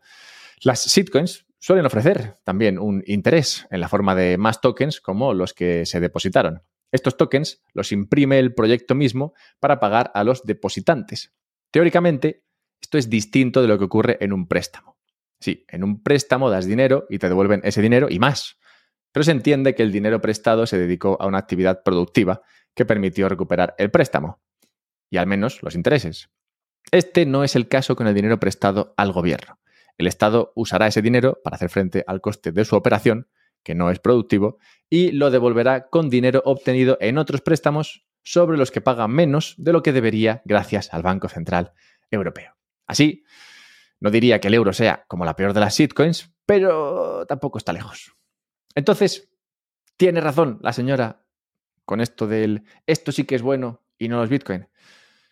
Las 0.62 0.88
shitcoins 0.88 1.46
suelen 1.60 1.86
ofrecer 1.86 2.38
también 2.44 2.80
un 2.80 3.04
interés 3.06 3.68
en 3.70 3.82
la 3.82 3.90
forma 3.90 4.16
de 4.16 4.38
más 4.38 4.62
tokens 4.62 5.02
como 5.02 5.34
los 5.34 5.54
que 5.54 5.86
se 5.86 6.00
depositaron. 6.00 6.62
Estos 6.92 7.18
tokens 7.18 7.62
los 7.74 7.92
imprime 7.92 8.40
el 8.40 8.54
proyecto 8.54 8.96
mismo 8.96 9.34
para 9.60 9.80
pagar 9.80 10.12
a 10.14 10.24
los 10.24 10.44
depositantes. 10.44 11.34
Teóricamente, 11.72 12.44
esto 12.84 12.98
es 12.98 13.10
distinto 13.10 13.62
de 13.62 13.70
lo 13.70 13.80
que 13.80 13.86
ocurre 13.86 14.18
en 14.20 14.34
un 14.34 14.46
préstamo. 14.46 14.98
Sí, 15.40 15.66
en 15.70 15.86
un 15.86 16.04
préstamo 16.04 16.50
das 16.50 16.66
dinero 16.66 17.08
y 17.10 17.18
te 17.18 17.30
devuelven 17.30 17.62
ese 17.64 17.82
dinero 17.82 18.08
y 18.10 18.20
más. 18.20 18.60
Pero 19.14 19.24
se 19.24 19.32
entiende 19.32 19.74
que 19.74 19.84
el 19.84 19.94
dinero 19.94 20.20
prestado 20.20 20.68
se 20.68 20.78
dedicó 20.78 21.18
a 21.22 21.26
una 21.26 21.38
actividad 21.38 21.82
productiva 21.84 22.42
que 22.76 22.86
permitió 22.86 23.30
recuperar 23.30 23.74
el 23.78 23.90
préstamo. 23.90 24.42
Y 25.10 25.16
al 25.16 25.28
menos 25.28 25.64
los 25.64 25.76
intereses. 25.76 26.30
Este 26.92 27.26
no 27.26 27.46
es 27.46 27.56
el 27.56 27.70
caso 27.70 27.96
con 27.96 28.06
el 28.06 28.14
dinero 28.14 28.38
prestado 28.38 28.94
al 28.98 29.14
gobierno. 29.14 29.60
El 29.98 30.08
Estado 30.08 30.52
usará 30.54 30.88
ese 30.88 31.02
dinero 31.02 31.40
para 31.42 31.56
hacer 31.56 31.70
frente 31.70 32.04
al 32.06 32.20
coste 32.20 32.52
de 32.52 32.66
su 32.66 32.76
operación, 32.76 33.30
que 33.64 33.76
no 33.76 33.92
es 33.92 34.00
productivo, 34.00 34.58
y 34.90 35.12
lo 35.12 35.32
devolverá 35.32 35.88
con 35.88 36.10
dinero 36.10 36.42
obtenido 36.44 36.98
en 37.00 37.18
otros 37.18 37.40
préstamos 37.40 38.06
sobre 38.24 38.58
los 38.58 38.72
que 38.72 38.82
paga 38.82 39.08
menos 39.08 39.56
de 39.58 39.72
lo 39.72 39.84
que 39.84 39.94
debería 39.94 40.42
gracias 40.44 40.94
al 40.94 41.02
Banco 41.02 41.30
Central 41.30 41.72
Europeo. 42.12 42.54
Así, 42.88 43.24
no 44.00 44.12
diría 44.12 44.40
que 44.40 44.50
el 44.50 44.54
euro 44.54 44.74
sea 44.74 45.06
como 45.08 45.26
la 45.26 45.36
peor 45.36 45.54
de 45.54 45.60
las 45.60 45.78
shitcoins, 45.78 46.34
pero 46.46 47.26
tampoco 47.26 47.58
está 47.58 47.74
lejos. 47.74 48.16
Entonces, 48.76 49.30
tiene 49.98 50.22
razón 50.22 50.60
la 50.62 50.74
señora 50.74 51.26
con 51.86 52.02
esto 52.02 52.28
del 52.28 52.64
esto 52.86 53.12
sí 53.12 53.26
que 53.26 53.36
es 53.36 53.42
bueno 53.42 53.84
y 53.98 54.08
no 54.08 54.18
los 54.18 54.30
bitcoin. 54.30 54.68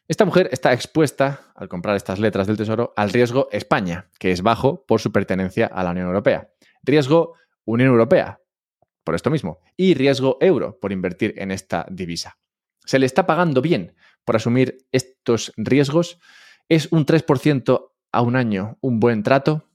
Esta 0.08 0.26
mujer 0.26 0.50
está 0.52 0.74
expuesta, 0.74 1.54
al 1.56 1.70
comprar 1.70 1.96
estas 1.96 2.20
letras 2.20 2.48
del 2.48 2.58
Tesoro, 2.58 2.94
al 2.98 3.12
riesgo 3.12 3.48
España, 3.52 4.10
que 4.20 4.32
es 4.32 4.42
bajo 4.42 4.86
por 4.86 5.00
su 5.00 5.12
pertenencia 5.12 5.68
a 5.68 5.84
la 5.84 5.92
Unión 5.92 6.08
Europea. 6.08 6.50
Riesgo 6.84 7.36
Unión 7.64 7.90
Europea, 7.90 8.42
por 9.06 9.16
esto 9.16 9.30
mismo. 9.30 9.60
Y 9.78 9.94
riesgo 9.94 10.38
euro, 10.42 10.78
por 10.80 10.92
invertir 10.92 11.34
en 11.38 11.52
esta 11.52 11.86
divisa. 11.90 12.38
Se 12.84 13.00
le 13.00 13.06
está 13.06 13.26
pagando 13.26 13.62
bien 13.62 13.96
por 14.26 14.36
asumir 14.36 14.80
estos 14.92 15.54
riesgos 15.56 16.20
¿Es 16.72 16.88
un 16.94 17.06
3% 17.06 17.92
a 18.14 18.22
un 18.22 18.38
año 18.38 18.78
un 18.80 19.02
buen 19.02 19.24
trato? 19.24 19.68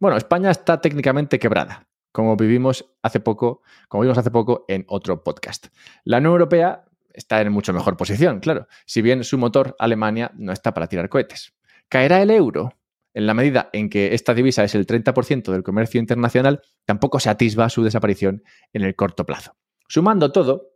Bueno, 0.00 0.16
España 0.16 0.50
está 0.50 0.80
técnicamente 0.80 1.38
quebrada, 1.38 1.86
como 2.10 2.36
vivimos 2.36 2.92
hace 3.02 3.20
poco, 3.20 3.62
como 3.86 4.02
vimos 4.02 4.18
hace 4.18 4.32
poco 4.32 4.64
en 4.66 4.84
otro 4.88 5.22
podcast. 5.22 5.68
La 6.02 6.18
Unión 6.18 6.32
Europea 6.32 6.86
está 7.12 7.40
en 7.40 7.52
mucho 7.52 7.72
mejor 7.72 7.96
posición, 7.96 8.40
claro, 8.40 8.66
si 8.84 9.00
bien 9.00 9.22
su 9.22 9.38
motor 9.38 9.76
Alemania 9.78 10.32
no 10.34 10.50
está 10.50 10.74
para 10.74 10.88
tirar 10.88 11.08
cohetes. 11.08 11.54
¿Caerá 11.88 12.20
el 12.20 12.32
euro? 12.32 12.80
En 13.14 13.28
la 13.28 13.34
medida 13.34 13.70
en 13.72 13.88
que 13.88 14.12
esta 14.12 14.34
divisa 14.34 14.64
es 14.64 14.74
el 14.74 14.88
30% 14.88 15.52
del 15.52 15.62
comercio 15.62 16.00
internacional, 16.00 16.62
tampoco 16.84 17.20
se 17.20 17.30
atisba 17.30 17.68
su 17.68 17.84
desaparición 17.84 18.42
en 18.72 18.82
el 18.82 18.96
corto 18.96 19.24
plazo. 19.24 19.54
Sumando 19.86 20.32
todo, 20.32 20.72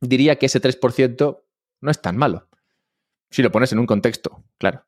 diría 0.00 0.36
que 0.36 0.46
ese 0.46 0.62
3% 0.62 1.42
no 1.82 1.90
es 1.90 2.00
tan 2.00 2.16
malo. 2.16 2.48
Si 3.32 3.42
lo 3.42 3.50
pones 3.50 3.72
en 3.72 3.78
un 3.78 3.86
contexto, 3.86 4.44
claro. 4.58 4.84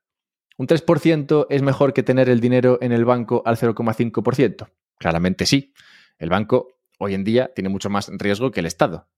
¿Un 0.58 0.66
3% 0.66 1.46
es 1.48 1.62
mejor 1.62 1.94
que 1.94 2.02
tener 2.02 2.28
el 2.28 2.40
dinero 2.40 2.78
en 2.82 2.92
el 2.92 3.06
banco 3.06 3.42
al 3.46 3.56
0,5%? 3.56 4.70
Claramente 4.98 5.46
sí. 5.46 5.72
El 6.18 6.28
banco 6.28 6.78
hoy 6.98 7.14
en 7.14 7.24
día 7.24 7.52
tiene 7.54 7.70
mucho 7.70 7.88
más 7.88 8.10
riesgo 8.12 8.50
que 8.50 8.60
el 8.60 8.66
Estado. 8.66 9.08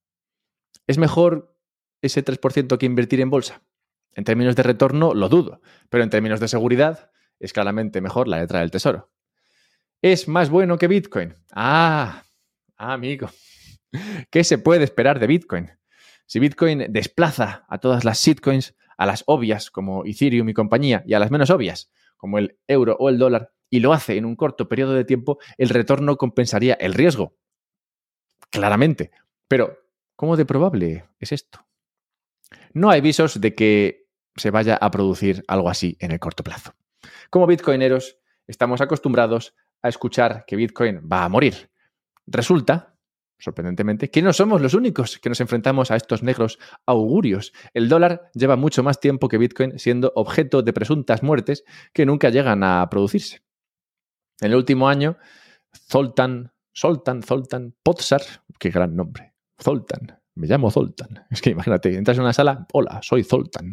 ¿Es 0.86 0.96
mejor 0.96 1.58
ese 2.02 2.24
3% 2.24 2.78
que 2.78 2.86
invertir 2.86 3.20
en 3.20 3.28
bolsa? 3.28 3.62
En 4.14 4.22
términos 4.22 4.54
de 4.54 4.62
retorno, 4.62 5.12
lo 5.12 5.28
dudo, 5.28 5.60
pero 5.90 6.04
en 6.04 6.10
términos 6.10 6.38
de 6.38 6.46
seguridad, 6.46 7.10
es 7.40 7.52
claramente 7.52 8.00
mejor 8.00 8.28
la 8.28 8.38
letra 8.38 8.60
del 8.60 8.70
tesoro. 8.70 9.10
¿Es 10.02 10.28
más 10.28 10.50
bueno 10.50 10.78
que 10.78 10.86
Bitcoin? 10.86 11.34
Ah, 11.52 12.22
amigo. 12.76 13.28
¿Qué 14.30 14.44
se 14.44 14.58
puede 14.58 14.84
esperar 14.84 15.18
de 15.18 15.26
Bitcoin? 15.26 15.72
Si 16.26 16.38
Bitcoin 16.38 16.86
desplaza 16.90 17.66
a 17.68 17.78
todas 17.78 18.04
las 18.04 18.20
shitcoins, 18.20 18.76
a 18.96 19.06
las 19.06 19.24
obvias 19.26 19.70
como 19.70 20.04
Ethereum 20.04 20.48
y 20.48 20.54
compañía 20.54 21.02
y 21.06 21.14
a 21.14 21.18
las 21.18 21.30
menos 21.30 21.50
obvias 21.50 21.90
como 22.16 22.38
el 22.38 22.58
euro 22.66 22.96
o 22.98 23.08
el 23.08 23.18
dólar 23.18 23.52
y 23.68 23.80
lo 23.80 23.92
hace 23.92 24.16
en 24.16 24.24
un 24.24 24.36
corto 24.36 24.68
periodo 24.68 24.94
de 24.94 25.04
tiempo, 25.04 25.38
el 25.58 25.68
retorno 25.68 26.16
compensaría 26.16 26.74
el 26.74 26.94
riesgo. 26.94 27.36
Claramente. 28.50 29.10
Pero, 29.48 29.78
¿cómo 30.14 30.36
de 30.36 30.46
probable 30.46 31.04
es 31.18 31.32
esto? 31.32 31.66
No 32.72 32.90
hay 32.90 33.00
visos 33.00 33.40
de 33.40 33.54
que 33.54 34.06
se 34.36 34.50
vaya 34.50 34.76
a 34.76 34.90
producir 34.90 35.44
algo 35.48 35.68
así 35.68 35.96
en 36.00 36.12
el 36.12 36.20
corto 36.20 36.44
plazo. 36.44 36.74
Como 37.30 37.46
bitcoineros, 37.46 38.18
estamos 38.46 38.80
acostumbrados 38.80 39.54
a 39.82 39.88
escuchar 39.88 40.44
que 40.46 40.56
Bitcoin 40.56 41.08
va 41.10 41.24
a 41.24 41.28
morir. 41.28 41.70
Resulta 42.26 42.95
sorprendentemente, 43.38 44.10
que 44.10 44.22
no 44.22 44.32
somos 44.32 44.60
los 44.60 44.74
únicos 44.74 45.18
que 45.18 45.28
nos 45.28 45.40
enfrentamos 45.40 45.90
a 45.90 45.96
estos 45.96 46.22
negros 46.22 46.58
augurios. 46.86 47.52
El 47.74 47.88
dólar 47.88 48.30
lleva 48.34 48.56
mucho 48.56 48.82
más 48.82 49.00
tiempo 49.00 49.28
que 49.28 49.38
Bitcoin 49.38 49.78
siendo 49.78 50.12
objeto 50.14 50.62
de 50.62 50.72
presuntas 50.72 51.22
muertes 51.22 51.64
que 51.92 52.06
nunca 52.06 52.30
llegan 52.30 52.64
a 52.64 52.88
producirse. 52.90 53.42
En 54.40 54.50
el 54.50 54.56
último 54.56 54.88
año, 54.88 55.16
Zoltan, 55.88 56.52
Zoltan, 56.76 57.22
Zoltan, 57.22 57.74
Pozsar, 57.82 58.22
qué 58.58 58.70
gran 58.70 58.94
nombre, 58.94 59.34
Zoltan, 59.60 60.20
me 60.36 60.46
llamo 60.46 60.70
Zoltan. 60.70 61.24
Es 61.30 61.40
que 61.40 61.50
imagínate, 61.50 61.94
entras 61.96 62.16
en 62.18 62.22
una 62.22 62.32
sala, 62.32 62.66
hola, 62.72 63.00
soy 63.02 63.24
Zoltan. 63.24 63.72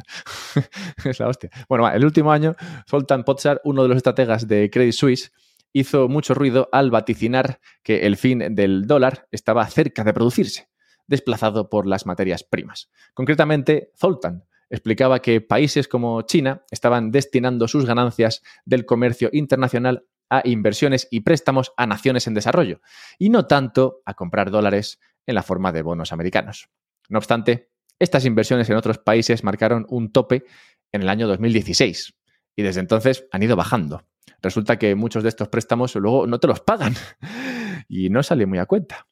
es 1.06 1.20
la 1.20 1.28
hostia. 1.28 1.50
Bueno, 1.70 1.90
el 1.90 2.04
último 2.04 2.32
año, 2.32 2.56
Zoltan 2.90 3.24
Pozsar, 3.24 3.62
uno 3.66 3.84
de 3.84 3.90
los 3.90 3.98
estrategas 3.98 4.48
de 4.48 4.70
Credit 4.70 4.94
Suisse, 4.94 5.32
hizo 5.74 6.08
mucho 6.08 6.34
ruido 6.34 6.70
al 6.72 6.92
vaticinar 6.92 7.60
que 7.82 8.06
el 8.06 8.16
fin 8.16 8.56
del 8.56 8.86
dólar 8.86 9.28
estaba 9.32 9.66
cerca 9.68 10.04
de 10.04 10.14
producirse, 10.14 10.70
desplazado 11.08 11.70
por 11.70 11.88
las 11.88 12.06
materias 12.06 12.44
primas. 12.44 12.90
Concretamente, 13.14 13.92
Zoltan 13.98 14.46
explicaba 14.70 15.20
que 15.20 15.42
países 15.42 15.88
como 15.88 16.22
China 16.22 16.64
estaban 16.72 17.12
destinando 17.12 17.68
sus 17.68 17.86
ganancias 17.86 18.42
del 18.66 18.86
comercio 18.86 19.30
internacional 19.34 20.06
a 20.30 20.42
inversiones 20.46 21.08
y 21.12 21.20
préstamos 21.20 21.74
a 21.78 21.86
naciones 21.86 22.28
en 22.28 22.34
desarrollo, 22.34 22.82
y 23.20 23.30
no 23.30 23.46
tanto 23.46 24.02
a 24.06 24.14
comprar 24.14 24.50
dólares 24.50 25.00
en 25.28 25.36
la 25.36 25.44
forma 25.44 25.72
de 25.72 25.82
bonos 25.82 26.12
americanos. 26.12 26.70
No 27.10 27.20
obstante, 27.20 27.70
estas 28.00 28.26
inversiones 28.26 28.70
en 28.70 28.78
otros 28.78 28.98
países 28.98 29.44
marcaron 29.44 29.86
un 29.90 30.12
tope 30.12 30.46
en 30.92 31.02
el 31.02 31.10
año 31.10 31.28
2016 31.28 32.16
y 32.56 32.64
desde 32.64 32.80
entonces 32.80 33.28
han 33.32 33.44
ido 33.44 33.56
bajando 33.56 34.04
resulta 34.44 34.78
que 34.78 34.94
muchos 34.94 35.24
de 35.24 35.30
estos 35.30 35.48
préstamos 35.48 35.96
luego 35.96 36.28
no 36.28 36.40
te 36.40 36.48
los 36.48 36.60
pagan 36.60 36.94
y 37.88 38.10
no 38.10 38.22
sale 38.22 38.46
muy 38.46 38.60
a 38.60 38.68
cuenta. 38.68 39.08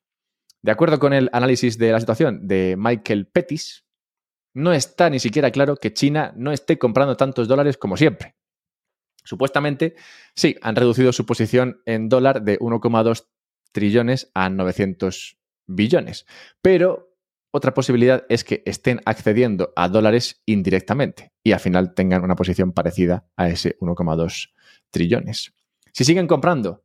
De 0.61 0.71
acuerdo 0.71 0.99
con 0.99 1.13
el 1.13 1.29
análisis 1.33 1.79
de 1.79 1.91
la 1.91 1.99
situación 1.99 2.47
de 2.47 2.75
Michael 2.77 3.27
Pettis, 3.27 3.85
no 4.53 4.73
está 4.73 5.09
ni 5.09 5.19
siquiera 5.19 5.49
claro 5.49 5.77
que 5.77 5.93
China 5.93 6.33
no 6.35 6.51
esté 6.51 6.77
comprando 6.77 7.17
tantos 7.17 7.47
dólares 7.47 7.77
como 7.77 7.97
siempre. 7.97 8.35
Supuestamente, 9.23 9.95
sí, 10.35 10.57
han 10.61 10.75
reducido 10.75 11.13
su 11.13 11.25
posición 11.25 11.81
en 11.85 12.09
dólar 12.09 12.43
de 12.43 12.59
1,2 12.59 13.27
trillones 13.71 14.29
a 14.33 14.49
900 14.49 15.37
billones. 15.67 16.25
Pero 16.61 17.10
otra 17.51 17.73
posibilidad 17.73 18.25
es 18.29 18.43
que 18.43 18.63
estén 18.65 19.01
accediendo 19.05 19.73
a 19.75 19.89
dólares 19.89 20.41
indirectamente 20.45 21.33
y 21.43 21.51
al 21.51 21.59
final 21.59 21.93
tengan 21.93 22.23
una 22.23 22.35
posición 22.35 22.71
parecida 22.71 23.27
a 23.35 23.49
ese 23.49 23.77
1,2 23.79 24.51
trillones. 24.89 25.53
Si 25.91 26.05
siguen 26.05 26.27
comprando 26.27 26.83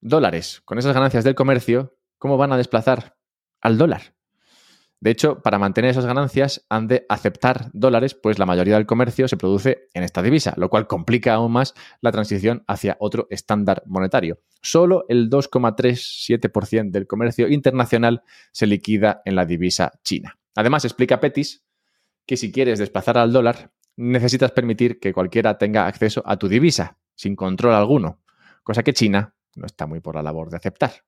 dólares 0.00 0.62
con 0.64 0.78
esas 0.78 0.94
ganancias 0.94 1.24
del 1.24 1.34
comercio, 1.34 1.96
¿cómo 2.18 2.36
van 2.36 2.52
a 2.52 2.56
desplazar 2.56 3.16
al 3.60 3.76
dólar? 3.76 4.17
De 5.00 5.10
hecho, 5.10 5.42
para 5.42 5.60
mantener 5.60 5.92
esas 5.92 6.06
ganancias 6.06 6.66
han 6.68 6.88
de 6.88 7.06
aceptar 7.08 7.70
dólares, 7.72 8.14
pues 8.14 8.38
la 8.40 8.46
mayoría 8.46 8.74
del 8.74 8.86
comercio 8.86 9.28
se 9.28 9.36
produce 9.36 9.88
en 9.94 10.02
esta 10.02 10.22
divisa, 10.22 10.54
lo 10.56 10.70
cual 10.70 10.88
complica 10.88 11.34
aún 11.34 11.52
más 11.52 11.74
la 12.00 12.10
transición 12.10 12.64
hacia 12.66 12.96
otro 12.98 13.28
estándar 13.30 13.84
monetario. 13.86 14.40
Solo 14.60 15.04
el 15.08 15.30
2,37% 15.30 16.90
del 16.90 17.06
comercio 17.06 17.48
internacional 17.48 18.22
se 18.50 18.66
liquida 18.66 19.22
en 19.24 19.36
la 19.36 19.46
divisa 19.46 19.92
china. 20.02 20.36
Además, 20.56 20.84
explica 20.84 21.20
Petis 21.20 21.64
que 22.26 22.36
si 22.36 22.50
quieres 22.50 22.80
desplazar 22.80 23.18
al 23.18 23.32
dólar, 23.32 23.70
necesitas 23.96 24.50
permitir 24.50 24.98
que 24.98 25.12
cualquiera 25.12 25.58
tenga 25.58 25.86
acceso 25.86 26.22
a 26.26 26.36
tu 26.36 26.48
divisa, 26.48 26.98
sin 27.14 27.36
control 27.36 27.74
alguno, 27.74 28.20
cosa 28.64 28.82
que 28.82 28.92
China 28.92 29.34
no 29.54 29.66
está 29.66 29.86
muy 29.86 30.00
por 30.00 30.16
la 30.16 30.22
labor 30.22 30.50
de 30.50 30.56
aceptar. 30.56 31.07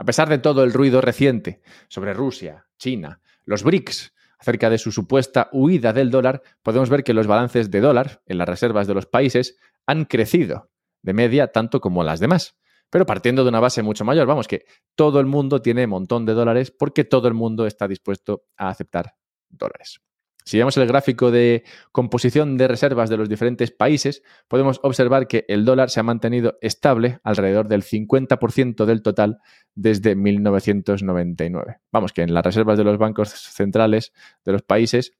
A 0.00 0.04
pesar 0.04 0.30
de 0.30 0.38
todo 0.38 0.64
el 0.64 0.72
ruido 0.72 1.02
reciente 1.02 1.60
sobre 1.88 2.14
Rusia, 2.14 2.66
China, 2.78 3.20
los 3.44 3.62
BRICS, 3.62 4.14
acerca 4.38 4.70
de 4.70 4.78
su 4.78 4.92
supuesta 4.92 5.50
huida 5.52 5.92
del 5.92 6.10
dólar, 6.10 6.40
podemos 6.62 6.88
ver 6.88 7.04
que 7.04 7.12
los 7.12 7.26
balances 7.26 7.70
de 7.70 7.82
dólar 7.82 8.22
en 8.24 8.38
las 8.38 8.48
reservas 8.48 8.86
de 8.86 8.94
los 8.94 9.04
países 9.04 9.58
han 9.84 10.06
crecido 10.06 10.70
de 11.02 11.12
media 11.12 11.48
tanto 11.48 11.82
como 11.82 12.02
las 12.02 12.18
demás. 12.18 12.56
Pero 12.88 13.04
partiendo 13.04 13.42
de 13.42 13.50
una 13.50 13.60
base 13.60 13.82
mucho 13.82 14.06
mayor, 14.06 14.26
vamos, 14.26 14.48
que 14.48 14.64
todo 14.94 15.20
el 15.20 15.26
mundo 15.26 15.60
tiene 15.60 15.84
un 15.84 15.90
montón 15.90 16.24
de 16.24 16.32
dólares 16.32 16.70
porque 16.70 17.04
todo 17.04 17.28
el 17.28 17.34
mundo 17.34 17.66
está 17.66 17.86
dispuesto 17.86 18.46
a 18.56 18.70
aceptar 18.70 19.16
dólares. 19.50 20.00
Si 20.44 20.58
vemos 20.58 20.76
el 20.76 20.86
gráfico 20.86 21.30
de 21.30 21.64
composición 21.92 22.56
de 22.56 22.68
reservas 22.68 23.10
de 23.10 23.16
los 23.16 23.28
diferentes 23.28 23.70
países, 23.70 24.22
podemos 24.48 24.80
observar 24.82 25.26
que 25.26 25.44
el 25.48 25.64
dólar 25.64 25.90
se 25.90 26.00
ha 26.00 26.02
mantenido 26.02 26.58
estable 26.60 27.20
alrededor 27.22 27.68
del 27.68 27.82
50% 27.82 28.84
del 28.84 29.02
total 29.02 29.38
desde 29.74 30.16
1999. 30.16 31.80
Vamos, 31.92 32.12
que 32.12 32.22
en 32.22 32.34
las 32.34 32.44
reservas 32.44 32.78
de 32.78 32.84
los 32.84 32.98
bancos 32.98 33.30
centrales 33.30 34.12
de 34.44 34.52
los 34.52 34.62
países, 34.62 35.16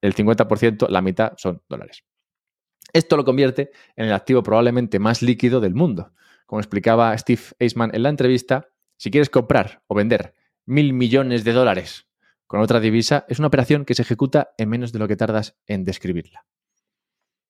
el 0.00 0.14
50%, 0.14 0.88
la 0.88 1.02
mitad 1.02 1.32
son 1.36 1.62
dólares. 1.68 2.04
Esto 2.92 3.16
lo 3.16 3.24
convierte 3.24 3.70
en 3.96 4.06
el 4.06 4.12
activo 4.12 4.42
probablemente 4.42 4.98
más 4.98 5.22
líquido 5.22 5.60
del 5.60 5.74
mundo. 5.74 6.12
Como 6.46 6.60
explicaba 6.60 7.16
Steve 7.16 7.42
Eisman 7.58 7.90
en 7.94 8.02
la 8.02 8.10
entrevista, 8.10 8.68
si 8.96 9.10
quieres 9.10 9.30
comprar 9.30 9.82
o 9.86 9.94
vender 9.94 10.34
mil 10.66 10.92
millones 10.92 11.42
de 11.44 11.52
dólares 11.52 12.06
con 12.52 12.60
otra 12.60 12.80
divisa 12.80 13.24
es 13.30 13.38
una 13.38 13.48
operación 13.48 13.86
que 13.86 13.94
se 13.94 14.02
ejecuta 14.02 14.50
en 14.58 14.68
menos 14.68 14.92
de 14.92 14.98
lo 14.98 15.08
que 15.08 15.16
tardas 15.16 15.56
en 15.66 15.84
describirla. 15.84 16.44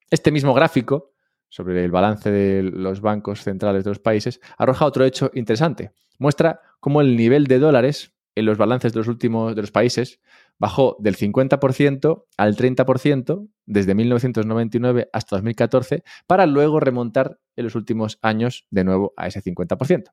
Este 0.09 0.30
mismo 0.30 0.54
gráfico 0.54 1.11
sobre 1.49 1.85
el 1.85 1.90
balance 1.90 2.30
de 2.30 2.62
los 2.62 3.00
bancos 3.00 3.42
centrales 3.42 3.82
de 3.82 3.90
los 3.90 3.99
países 3.99 4.40
arroja 4.56 4.87
otro 4.87 5.04
hecho 5.04 5.32
interesante. 5.35 5.90
Muestra 6.21 6.61
cómo 6.78 7.00
el 7.00 7.16
nivel 7.16 7.49
de 7.49 7.59
dólares 7.59 8.14
en 8.37 8.47
los 8.47 8.56
balances 8.59 8.92
de 8.92 9.00
los 9.00 9.09
últimos 9.09 9.56
de 9.56 9.62
los 9.62 9.73
países 9.73 10.21
bajó 10.56 10.97
del 11.00 11.16
50% 11.16 12.26
al 12.37 12.54
30% 12.54 13.49
desde 13.66 13.97
1999 13.97 15.11
hasta 15.12 15.35
2014 15.35 16.04
para 16.28 16.47
luego 16.47 16.78
remontar 16.78 17.40
en 17.56 17.64
los 17.64 17.75
últimos 17.75 18.21
años 18.23 18.68
de 18.71 18.85
nuevo 18.85 19.14
a 19.16 19.26
ese 19.26 19.42
50%. 19.42 20.12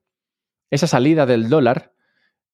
Esa 0.68 0.88
salida 0.88 1.26
del 1.26 1.48
dólar 1.48 1.92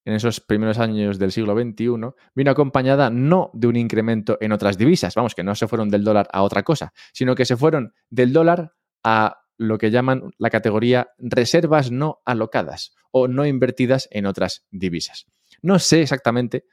en 0.07 0.15
esos 0.15 0.41
primeros 0.41 0.79
años 0.79 1.19
del 1.19 1.33
siglo 1.33 1.55
XXI 1.55 2.15
vino 2.35 2.51
acompañada 2.51 3.11
no 3.11 3.51
de 3.53 3.67
un 3.67 3.77
incremento 3.77 4.39
en 4.41 4.53
otras 4.53 4.79
divisas, 4.79 5.15
vamos, 5.17 5.35
que 5.35 5.43
no 5.43 5.55
se 5.55 5.67
fueron 5.67 5.91
del 5.91 6.05
dólar 6.05 6.29
a 6.33 6.43
otra 6.43 6.63
cosa, 6.63 6.93
sino 7.13 7.35
que 7.35 7.45
se 7.45 7.57
fueron 7.57 7.93
del 8.09 8.33
dólar 8.33 8.73
a 9.03 9.41
lo 9.59 9.79
que 9.79 9.91
llaman 9.91 10.31
la 10.39 10.51
categoría 10.51 11.09
reservas 11.19 11.91
no 11.91 12.21
alocadas 12.25 12.95
o 13.11 13.27
no 13.27 13.47
invertidas 13.47 14.09
en 14.13 14.27
otras 14.27 14.65
divisas. 14.71 15.27
No 15.61 15.81
sé 15.81 16.03
exactamente 16.03 16.65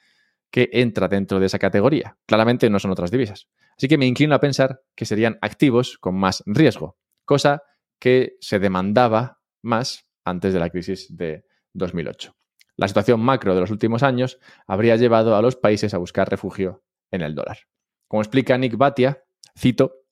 qué 0.52 0.69
entra 0.72 1.08
dentro 1.08 1.39
de 1.39 1.48
esa 1.48 1.58
categoría. 1.58 2.17
Claramente 2.28 2.69
no 2.69 2.78
son 2.78 2.91
otras 2.91 3.10
divisas. 3.10 3.48
Así 3.76 3.88
que 3.88 3.98
me 3.98 4.06
inclino 4.06 4.36
a 4.36 4.39
pensar 4.39 4.82
que 4.96 5.06
serían 5.06 5.39
activos 5.41 5.98
con 5.98 6.15
más 6.15 6.43
riesgo, 6.46 6.98
cosa 7.26 7.63
que 7.98 8.36
se 8.41 8.60
demandaba 8.60 9.39
más 9.63 10.06
antes 10.24 10.54
de 10.54 10.60
la 10.60 10.69
crisis 10.69 11.08
de 11.15 11.46
2008. 11.74 12.36
La 12.76 12.88
situación 12.88 13.20
macro 13.20 13.54
de 13.54 13.62
los 13.62 13.72
últimos 13.72 14.04
años 14.04 14.40
habría 14.66 14.96
llevado 14.96 15.36
a 15.36 15.42
los 15.42 15.56
países 15.56 15.94
a 15.94 16.00
buscar 16.00 16.30
refugio 16.30 16.84
en 17.12 17.22
el 17.22 17.36
dólar. 17.36 17.60
Como 18.08 18.22
explica 18.22 18.58
Nick 18.58 18.78
Batia, 18.78 19.24
cito, 19.58 20.04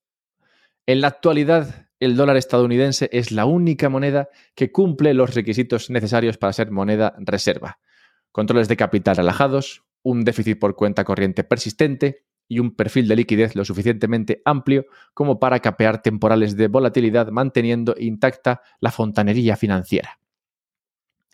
en 0.85 1.01
la 1.01 1.07
actualidad 1.07 1.87
el 1.99 2.15
dólar 2.15 2.37
estadounidense 2.37 3.09
es 3.11 3.31
la 3.31 3.45
única 3.45 3.89
moneda 3.89 4.29
que 4.55 4.71
cumple 4.71 5.13
los 5.13 5.35
requisitos 5.35 5.89
necesarios 5.89 6.37
para 6.37 6.53
ser 6.53 6.71
moneda 6.71 7.15
reserva. 7.19 7.79
Controles 8.31 8.67
de 8.67 8.77
capital 8.77 9.17
relajados, 9.17 9.83
un 10.01 10.23
déficit 10.23 10.57
por 10.57 10.75
cuenta 10.75 11.03
corriente 11.03 11.43
persistente 11.43 12.25
y 12.47 12.59
un 12.59 12.75
perfil 12.75 13.07
de 13.07 13.15
liquidez 13.15 13.55
lo 13.55 13.65
suficientemente 13.65 14.41
amplio 14.45 14.85
como 15.13 15.39
para 15.39 15.59
capear 15.59 16.01
temporales 16.01 16.57
de 16.57 16.67
volatilidad 16.67 17.27
manteniendo 17.27 17.95
intacta 17.97 18.61
la 18.79 18.91
fontanería 18.91 19.55
financiera 19.55 20.20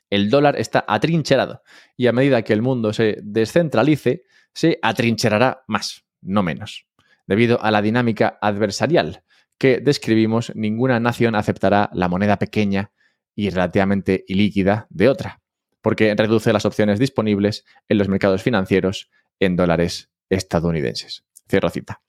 el 0.09 0.29
dólar 0.29 0.57
está 0.57 0.85
atrincherado 0.87 1.61
y 1.95 2.07
a 2.07 2.13
medida 2.13 2.41
que 2.41 2.53
el 2.53 2.61
mundo 2.61 2.93
se 2.93 3.17
descentralice, 3.23 4.23
se 4.53 4.79
atrincherará 4.81 5.63
más, 5.67 6.05
no 6.21 6.43
menos. 6.43 6.87
Debido 7.25 7.61
a 7.61 7.71
la 7.71 7.81
dinámica 7.81 8.37
adversarial 8.41 9.23
que 9.57 9.79
describimos, 9.79 10.51
ninguna 10.55 10.99
nación 10.99 11.35
aceptará 11.35 11.89
la 11.93 12.07
moneda 12.07 12.37
pequeña 12.37 12.91
y 13.35 13.49
relativamente 13.49 14.23
ilíquida 14.27 14.87
de 14.89 15.09
otra, 15.09 15.41
porque 15.81 16.13
reduce 16.15 16.53
las 16.53 16.65
opciones 16.65 16.99
disponibles 16.99 17.65
en 17.87 17.97
los 17.97 18.07
mercados 18.07 18.43
financieros 18.43 19.09
en 19.39 19.55
dólares 19.55 20.09
estadounidenses. 20.29 21.23
Cierro 21.49 21.69
cita. 21.69 22.01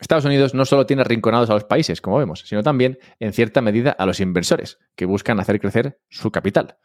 Estados 0.00 0.24
Unidos 0.24 0.54
no 0.54 0.64
solo 0.64 0.86
tiene 0.86 1.02
arrinconados 1.02 1.50
a 1.50 1.54
los 1.54 1.64
países, 1.64 2.00
como 2.00 2.18
vemos, 2.18 2.40
sino 2.46 2.62
también, 2.62 2.98
en 3.18 3.32
cierta 3.32 3.60
medida, 3.60 3.90
a 3.90 4.06
los 4.06 4.20
inversores, 4.20 4.78
que 4.96 5.04
buscan 5.04 5.38
hacer 5.40 5.60
crecer 5.60 6.00
su 6.08 6.30
capital. 6.30 6.78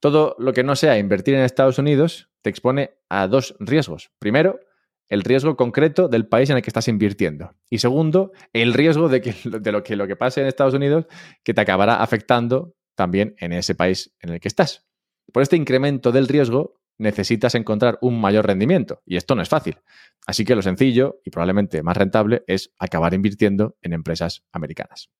Todo 0.00 0.36
lo 0.38 0.52
que 0.52 0.64
no 0.64 0.76
sea 0.76 0.98
invertir 0.98 1.34
en 1.34 1.42
Estados 1.42 1.78
Unidos 1.78 2.28
te 2.42 2.50
expone 2.50 2.98
a 3.08 3.28
dos 3.28 3.56
riesgos. 3.60 4.10
Primero, 4.18 4.60
el 5.08 5.22
riesgo 5.22 5.56
concreto 5.56 6.08
del 6.08 6.26
país 6.26 6.50
en 6.50 6.56
el 6.56 6.62
que 6.62 6.70
estás 6.70 6.88
invirtiendo. 6.88 7.54
Y 7.70 7.78
segundo, 7.78 8.32
el 8.52 8.74
riesgo 8.74 9.08
de, 9.08 9.20
que, 9.20 9.34
lo, 9.44 9.82
que, 9.82 9.96
lo 9.96 10.06
que 10.06 10.16
pase 10.16 10.40
en 10.40 10.48
Estados 10.48 10.74
Unidos 10.74 11.06
que 11.44 11.54
te 11.54 11.60
acabará 11.60 12.02
afectando 12.02 12.74
también 12.94 13.36
en 13.38 13.52
ese 13.52 13.74
país 13.74 14.14
en 14.20 14.30
el 14.30 14.40
que 14.40 14.48
estás. 14.48 14.86
Por 15.32 15.42
este 15.42 15.56
incremento 15.56 16.12
del 16.12 16.28
riesgo, 16.28 16.80
necesitas 16.98 17.54
encontrar 17.54 17.98
un 18.00 18.20
mayor 18.20 18.46
rendimiento. 18.46 19.02
Y 19.04 19.16
esto 19.16 19.34
no 19.34 19.42
es 19.42 19.48
fácil. 19.48 19.78
Así 20.26 20.44
que 20.44 20.54
lo 20.54 20.62
sencillo 20.62 21.20
y 21.24 21.30
probablemente 21.30 21.82
más 21.82 21.96
rentable 21.96 22.44
es 22.46 22.72
acabar 22.78 23.14
invirtiendo 23.14 23.76
en 23.82 23.92
empresas 23.92 24.44
americanas. 24.52 25.10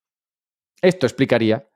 Esto 0.81 1.05
explicaría 1.05 1.69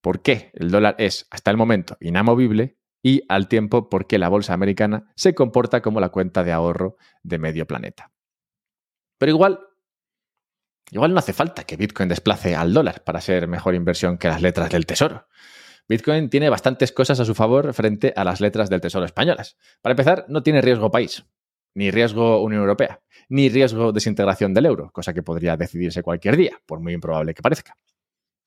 por 0.00 0.22
qué 0.22 0.50
el 0.54 0.70
dólar 0.70 0.96
es 0.98 1.26
hasta 1.30 1.50
el 1.50 1.56
momento 1.56 1.96
inamovible 2.00 2.76
y 3.02 3.22
al 3.28 3.48
tiempo 3.48 3.88
por 3.88 4.06
qué 4.06 4.18
la 4.18 4.28
bolsa 4.28 4.54
americana 4.54 5.12
se 5.16 5.34
comporta 5.34 5.82
como 5.82 6.00
la 6.00 6.10
cuenta 6.10 6.44
de 6.44 6.52
ahorro 6.52 6.96
de 7.22 7.38
medio 7.38 7.66
planeta. 7.66 8.12
Pero 9.18 9.30
igual, 9.30 9.60
igual 10.90 11.12
no 11.12 11.18
hace 11.18 11.32
falta 11.32 11.64
que 11.64 11.76
Bitcoin 11.76 12.08
desplace 12.08 12.54
al 12.54 12.72
dólar 12.72 13.04
para 13.04 13.20
ser 13.20 13.48
mejor 13.48 13.74
inversión 13.74 14.18
que 14.18 14.28
las 14.28 14.42
letras 14.42 14.70
del 14.70 14.86
tesoro. 14.86 15.26
Bitcoin 15.86 16.30
tiene 16.30 16.48
bastantes 16.48 16.92
cosas 16.92 17.20
a 17.20 17.26
su 17.26 17.34
favor 17.34 17.74
frente 17.74 18.14
a 18.16 18.24
las 18.24 18.40
letras 18.40 18.70
del 18.70 18.80
Tesoro 18.80 19.04
españolas. 19.04 19.58
Para 19.82 19.92
empezar, 19.92 20.24
no 20.28 20.42
tiene 20.42 20.62
riesgo 20.62 20.90
país, 20.90 21.26
ni 21.74 21.90
riesgo 21.90 22.42
Unión 22.42 22.62
Europea, 22.62 23.02
ni 23.28 23.50
riesgo 23.50 23.92
desintegración 23.92 24.54
del 24.54 24.64
euro, 24.66 24.90
cosa 24.92 25.12
que 25.12 25.22
podría 25.22 25.58
decidirse 25.58 26.02
cualquier 26.02 26.36
día, 26.36 26.58
por 26.64 26.80
muy 26.80 26.94
improbable 26.94 27.34
que 27.34 27.42
parezca. 27.42 27.76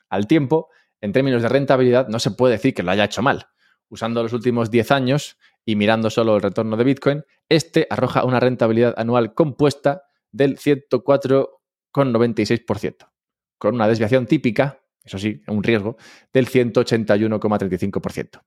Al 0.10 0.26
tiempo, 0.26 0.70
en 1.00 1.12
términos 1.12 1.44
de 1.44 1.50
rentabilidad, 1.50 2.08
no 2.08 2.18
se 2.18 2.32
puede 2.32 2.54
decir 2.54 2.74
que 2.74 2.82
lo 2.82 2.90
haya 2.90 3.04
hecho 3.04 3.22
mal. 3.22 3.50
Usando 3.88 4.24
los 4.24 4.34
últimos 4.34 4.72
10 4.72 4.90
años 4.92 5.38
y 5.64 5.76
mirando 5.76 6.10
solo 6.10 6.38
el 6.38 6.42
retorno 6.42 6.76
de 6.76 6.86
Bitcoin, 6.86 7.24
este 7.50 7.86
arroja 7.90 8.26
una 8.26 8.40
rentabilidad 8.40 8.96
anual 8.98 9.36
compuesta 9.36 10.06
del 10.32 10.58
104,96%, 10.58 13.12
con 13.60 13.76
una 13.76 13.88
desviación 13.88 14.26
típica 14.26 14.82
eso 15.08 15.18
sí, 15.18 15.42
un 15.48 15.64
riesgo, 15.64 15.98
del 16.34 16.48
181,35%. 16.48 18.44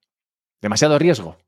¿Demasiado 0.61 0.99
riesgo? 0.99 1.39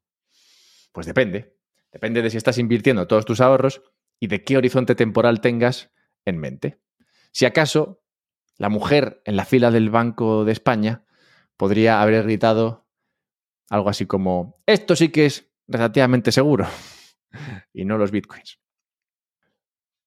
Pues 0.90 1.07
depende. 1.07 1.59
Depende 1.92 2.22
de 2.22 2.31
si 2.31 2.38
estás 2.38 2.57
invirtiendo 2.59 3.07
todos 3.07 3.27
tus 3.27 3.40
ahorros 3.40 3.83
y 4.18 4.29
de 4.29 4.42
qué 4.42 4.57
horizonte 4.57 4.94
temporal 4.94 5.40
tengas 5.40 5.92
en 6.25 6.38
mente. 6.38 6.81
Si 7.31 7.44
acaso 7.44 8.03
la 8.57 8.70
mujer 8.70 9.20
en 9.27 9.37
la 9.37 9.44
fila 9.44 9.70
del 9.70 9.90
Banco 9.90 10.44
de 10.44 10.53
España 10.53 11.05
podría 11.57 12.01
haber 12.01 12.25
gritado 12.25 12.88
algo 13.68 13.90
así 13.90 14.07
como, 14.07 14.62
esto 14.66 14.96
sí 14.96 15.11
que 15.11 15.27
es 15.27 15.51
relativamente 15.66 16.33
seguro, 16.33 16.66
y 17.72 17.85
no 17.85 17.98
los 17.98 18.11
bitcoins. 18.11 18.59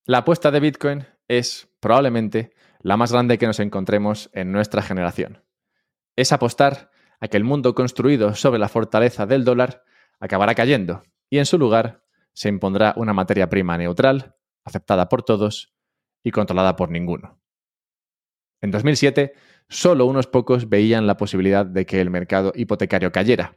La 0.06 0.20
apuesta 0.20 0.52
de 0.52 0.60
Bitcoin 0.60 1.06
es 1.28 1.68
probablemente 1.80 2.55
la 2.86 2.98
más 2.98 3.12
grande 3.12 3.39
que 3.39 3.48
nos 3.48 3.60
encontremos 3.60 4.30
en 4.32 4.52
nuestra 4.52 4.84
generación. 4.84 5.43
Es 6.15 6.32
apostar 6.32 6.91
a 7.19 7.28
que 7.28 7.36
el 7.36 7.43
mundo 7.43 7.74
construido 7.74 8.36
sobre 8.36 8.60
la 8.60 8.69
fortaleza 8.69 9.26
del 9.26 9.43
dólar 9.43 9.84
acabará 10.19 10.54
cayendo 10.54 11.02
y 11.28 11.39
en 11.39 11.48
su 11.48 11.58
lugar 11.58 12.04
se 12.34 12.48
impondrá 12.48 12.93
una 12.95 13.12
materia 13.12 13.50
prima 13.50 13.76
neutral, 13.76 14.36
aceptada 14.63 15.10
por 15.10 15.24
todos 15.24 15.74
y 16.21 16.30
controlada 16.30 16.76
por 16.76 16.91
ninguno. 16.91 17.41
En 18.62 18.69
2007, 18.69 19.34
solo 19.67 20.06
unos 20.06 20.28
pocos 20.28 20.69
veían 20.69 21.08
la 21.08 21.17
posibilidad 21.17 21.65
de 21.65 21.88
que 21.88 22.00
el 22.02 22.12
mercado 22.12 22.54
hipotecario 22.56 23.12
cayera, 23.12 23.56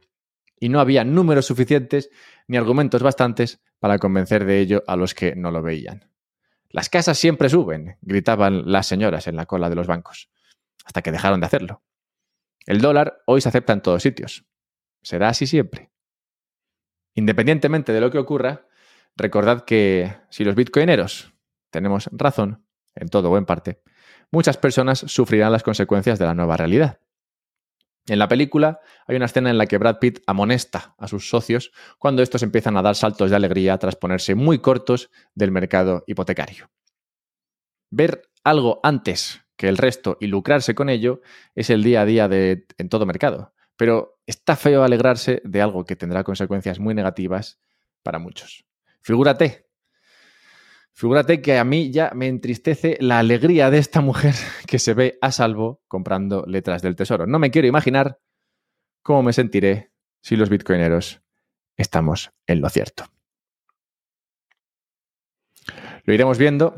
y 0.59 0.69
no 0.69 0.79
había 0.79 1.03
números 1.03 1.45
suficientes 1.45 2.09
ni 2.47 2.57
argumentos 2.57 3.03
bastantes 3.03 3.61
para 3.77 3.99
convencer 3.99 4.45
de 4.45 4.59
ello 4.59 4.83
a 4.87 4.95
los 4.95 5.13
que 5.13 5.35
no 5.35 5.51
lo 5.51 5.61
veían. 5.61 6.09
Las 6.69 6.89
casas 6.89 7.17
siempre 7.17 7.49
suben, 7.49 7.97
gritaban 8.01 8.71
las 8.71 8.85
señoras 8.87 9.27
en 9.27 9.35
la 9.35 9.45
cola 9.45 9.69
de 9.69 9.75
los 9.75 9.87
bancos, 9.87 10.29
hasta 10.85 11.01
que 11.01 11.11
dejaron 11.11 11.39
de 11.39 11.47
hacerlo. 11.47 11.83
El 12.65 12.79
dólar 12.79 13.23
hoy 13.25 13.41
se 13.41 13.49
acepta 13.49 13.73
en 13.73 13.81
todos 13.81 14.03
sitios. 14.03 14.45
¿Será 15.01 15.29
así 15.29 15.47
siempre? 15.47 15.91
Independientemente 17.15 17.91
de 17.91 18.01
lo 18.01 18.11
que 18.11 18.19
ocurra, 18.19 18.67
recordad 19.15 19.65
que 19.65 20.15
si 20.29 20.43
los 20.43 20.55
bitcoineros 20.55 21.33
tenemos 21.71 22.09
razón, 22.11 22.65
en 22.95 23.07
todo 23.09 23.31
o 23.31 23.37
en 23.37 23.45
parte, 23.45 23.81
muchas 24.31 24.57
personas 24.57 24.99
sufrirán 24.99 25.51
las 25.51 25.63
consecuencias 25.63 26.19
de 26.19 26.25
la 26.25 26.35
nueva 26.35 26.57
realidad. 26.57 26.99
En 28.09 28.19
la 28.19 28.27
película 28.27 28.79
hay 29.07 29.15
una 29.15 29.25
escena 29.25 29.49
en 29.49 29.57
la 29.57 29.65
que 29.65 29.77
Brad 29.77 29.99
Pitt 29.99 30.19
amonesta 30.25 30.95
a 30.97 31.07
sus 31.07 31.29
socios 31.29 31.71
cuando 31.97 32.21
estos 32.21 32.43
empiezan 32.43 32.77
a 32.77 32.81
dar 32.81 32.95
saltos 32.95 33.29
de 33.29 33.35
alegría 33.35 33.77
tras 33.77 33.95
ponerse 33.95 34.35
muy 34.35 34.59
cortos 34.59 35.09
del 35.35 35.51
mercado 35.51 36.03
hipotecario. 36.07 36.69
Ver 37.91 38.29
algo 38.43 38.79
antes 38.83 39.41
que 39.55 39.67
el 39.67 39.77
resto 39.77 40.17
y 40.19 40.27
lucrarse 40.27 40.75
con 40.75 40.89
ello 40.89 41.21
es 41.55 41.69
el 41.69 41.83
día 41.83 42.01
a 42.01 42.05
día 42.05 42.27
de, 42.27 42.65
en 42.77 42.89
todo 42.89 43.05
mercado, 43.05 43.53
pero 43.75 44.19
está 44.25 44.55
feo 44.55 44.83
alegrarse 44.83 45.41
de 45.43 45.61
algo 45.61 45.85
que 45.85 45.95
tendrá 45.95 46.23
consecuencias 46.23 46.79
muy 46.79 46.93
negativas 46.93 47.59
para 48.03 48.19
muchos. 48.19 48.65
Figúrate 49.01 49.68
Figúrate 50.93 51.41
que 51.41 51.57
a 51.57 51.63
mí 51.63 51.91
ya 51.91 52.11
me 52.13 52.27
entristece 52.27 52.97
la 52.99 53.19
alegría 53.19 53.69
de 53.69 53.77
esta 53.77 54.01
mujer 54.01 54.35
que 54.67 54.79
se 54.79 54.93
ve 54.93 55.17
a 55.21 55.31
salvo 55.31 55.81
comprando 55.87 56.45
letras 56.45 56.81
del 56.81 56.95
tesoro. 56.95 57.25
No 57.25 57.39
me 57.39 57.51
quiero 57.51 57.67
imaginar 57.67 58.19
cómo 59.01 59.23
me 59.23 59.33
sentiré 59.33 59.91
si 60.21 60.35
los 60.35 60.49
bitcoineros 60.49 61.21
estamos 61.77 62.31
en 62.45 62.61
lo 62.61 62.69
cierto. 62.69 63.05
Lo 66.03 66.13
iremos 66.13 66.37
viendo. 66.37 66.75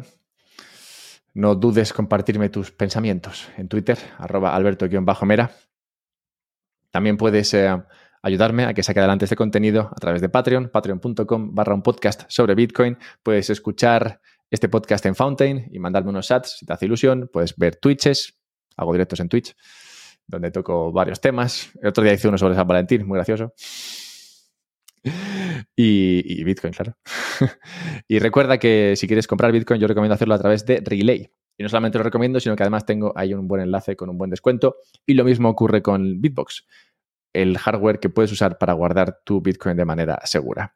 No 1.33 1.55
dudes 1.55 1.93
compartirme 1.93 2.49
tus 2.49 2.71
pensamientos 2.71 3.49
en 3.57 3.69
Twitter, 3.69 3.97
arroba 4.17 4.53
alberto-mera. 4.53 5.51
También 6.89 7.15
puedes 7.15 7.53
eh, 7.53 7.81
ayudarme 8.21 8.65
a 8.65 8.73
que 8.73 8.83
saque 8.83 8.99
adelante 8.99 9.25
este 9.25 9.35
contenido 9.35 9.89
a 9.91 9.95
través 9.95 10.21
de 10.21 10.29
Patreon, 10.29 10.69
patreon.com 10.69 11.55
barra 11.55 11.73
un 11.73 11.81
podcast 11.81 12.23
sobre 12.27 12.55
Bitcoin. 12.55 12.97
Puedes 13.23 13.49
escuchar 13.49 14.21
este 14.49 14.69
podcast 14.69 15.05
en 15.05 15.15
Fountain 15.15 15.69
y 15.71 15.79
mandarme 15.79 16.09
unos 16.09 16.27
chats 16.27 16.57
si 16.59 16.65
te 16.65 16.73
hace 16.73 16.85
ilusión. 16.85 17.29
Puedes 17.31 17.55
ver 17.55 17.77
Twitches, 17.77 18.37
hago 18.77 18.91
directos 18.91 19.19
en 19.19 19.29
Twitch, 19.29 19.55
donde 20.27 20.51
toco 20.51 20.91
varios 20.91 21.19
temas. 21.19 21.71
El 21.81 21.89
otro 21.89 22.03
día 22.03 22.13
hice 22.13 22.27
uno 22.27 22.37
sobre 22.37 22.55
San 22.55 22.67
Valentín, 22.67 23.07
muy 23.07 23.15
gracioso. 23.15 23.53
Y, 25.75 26.39
y, 26.39 26.43
Bitcoin, 26.43 26.73
claro. 26.73 26.95
y 28.07 28.19
recuerda 28.19 28.59
que 28.59 28.93
si 28.95 29.07
quieres 29.07 29.25
comprar 29.25 29.51
Bitcoin, 29.51 29.81
yo 29.81 29.87
recomiendo 29.87 30.13
hacerlo 30.13 30.35
a 30.35 30.39
través 30.39 30.65
de 30.65 30.79
Relay. 30.85 31.31
Y 31.57 31.63
no 31.63 31.69
solamente 31.69 31.97
lo 31.97 32.03
recomiendo, 32.03 32.39
sino 32.39 32.55
que 32.55 32.63
además 32.63 32.85
tengo 32.85 33.11
ahí 33.15 33.33
un 33.33 33.47
buen 33.47 33.61
enlace 33.61 33.95
con 33.95 34.09
un 34.09 34.17
buen 34.17 34.29
descuento. 34.29 34.77
Y 35.05 35.15
lo 35.15 35.23
mismo 35.23 35.49
ocurre 35.49 35.81
con 35.81 36.21
Bitbox 36.21 36.65
el 37.33 37.57
hardware 37.57 37.99
que 37.99 38.09
puedes 38.09 38.31
usar 38.31 38.57
para 38.57 38.73
guardar 38.73 39.19
tu 39.23 39.41
Bitcoin 39.41 39.77
de 39.77 39.85
manera 39.85 40.19
segura. 40.25 40.75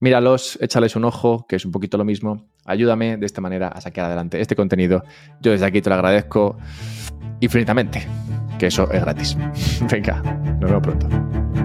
Míralos, 0.00 0.58
échales 0.60 0.96
un 0.96 1.04
ojo, 1.04 1.46
que 1.48 1.56
es 1.56 1.64
un 1.64 1.70
poquito 1.70 1.96
lo 1.96 2.04
mismo. 2.04 2.48
Ayúdame 2.64 3.16
de 3.16 3.26
esta 3.26 3.40
manera 3.40 3.68
a 3.68 3.80
sacar 3.80 4.06
adelante 4.06 4.40
este 4.40 4.56
contenido. 4.56 5.04
Yo 5.40 5.52
desde 5.52 5.66
aquí 5.66 5.80
te 5.80 5.90
lo 5.90 5.94
agradezco 5.94 6.58
infinitamente, 7.40 8.06
que 8.58 8.66
eso 8.66 8.90
es 8.90 9.00
gratis. 9.00 9.36
Venga, 9.90 10.20
nos 10.60 10.70
vemos 10.70 10.82
pronto. 10.82 11.61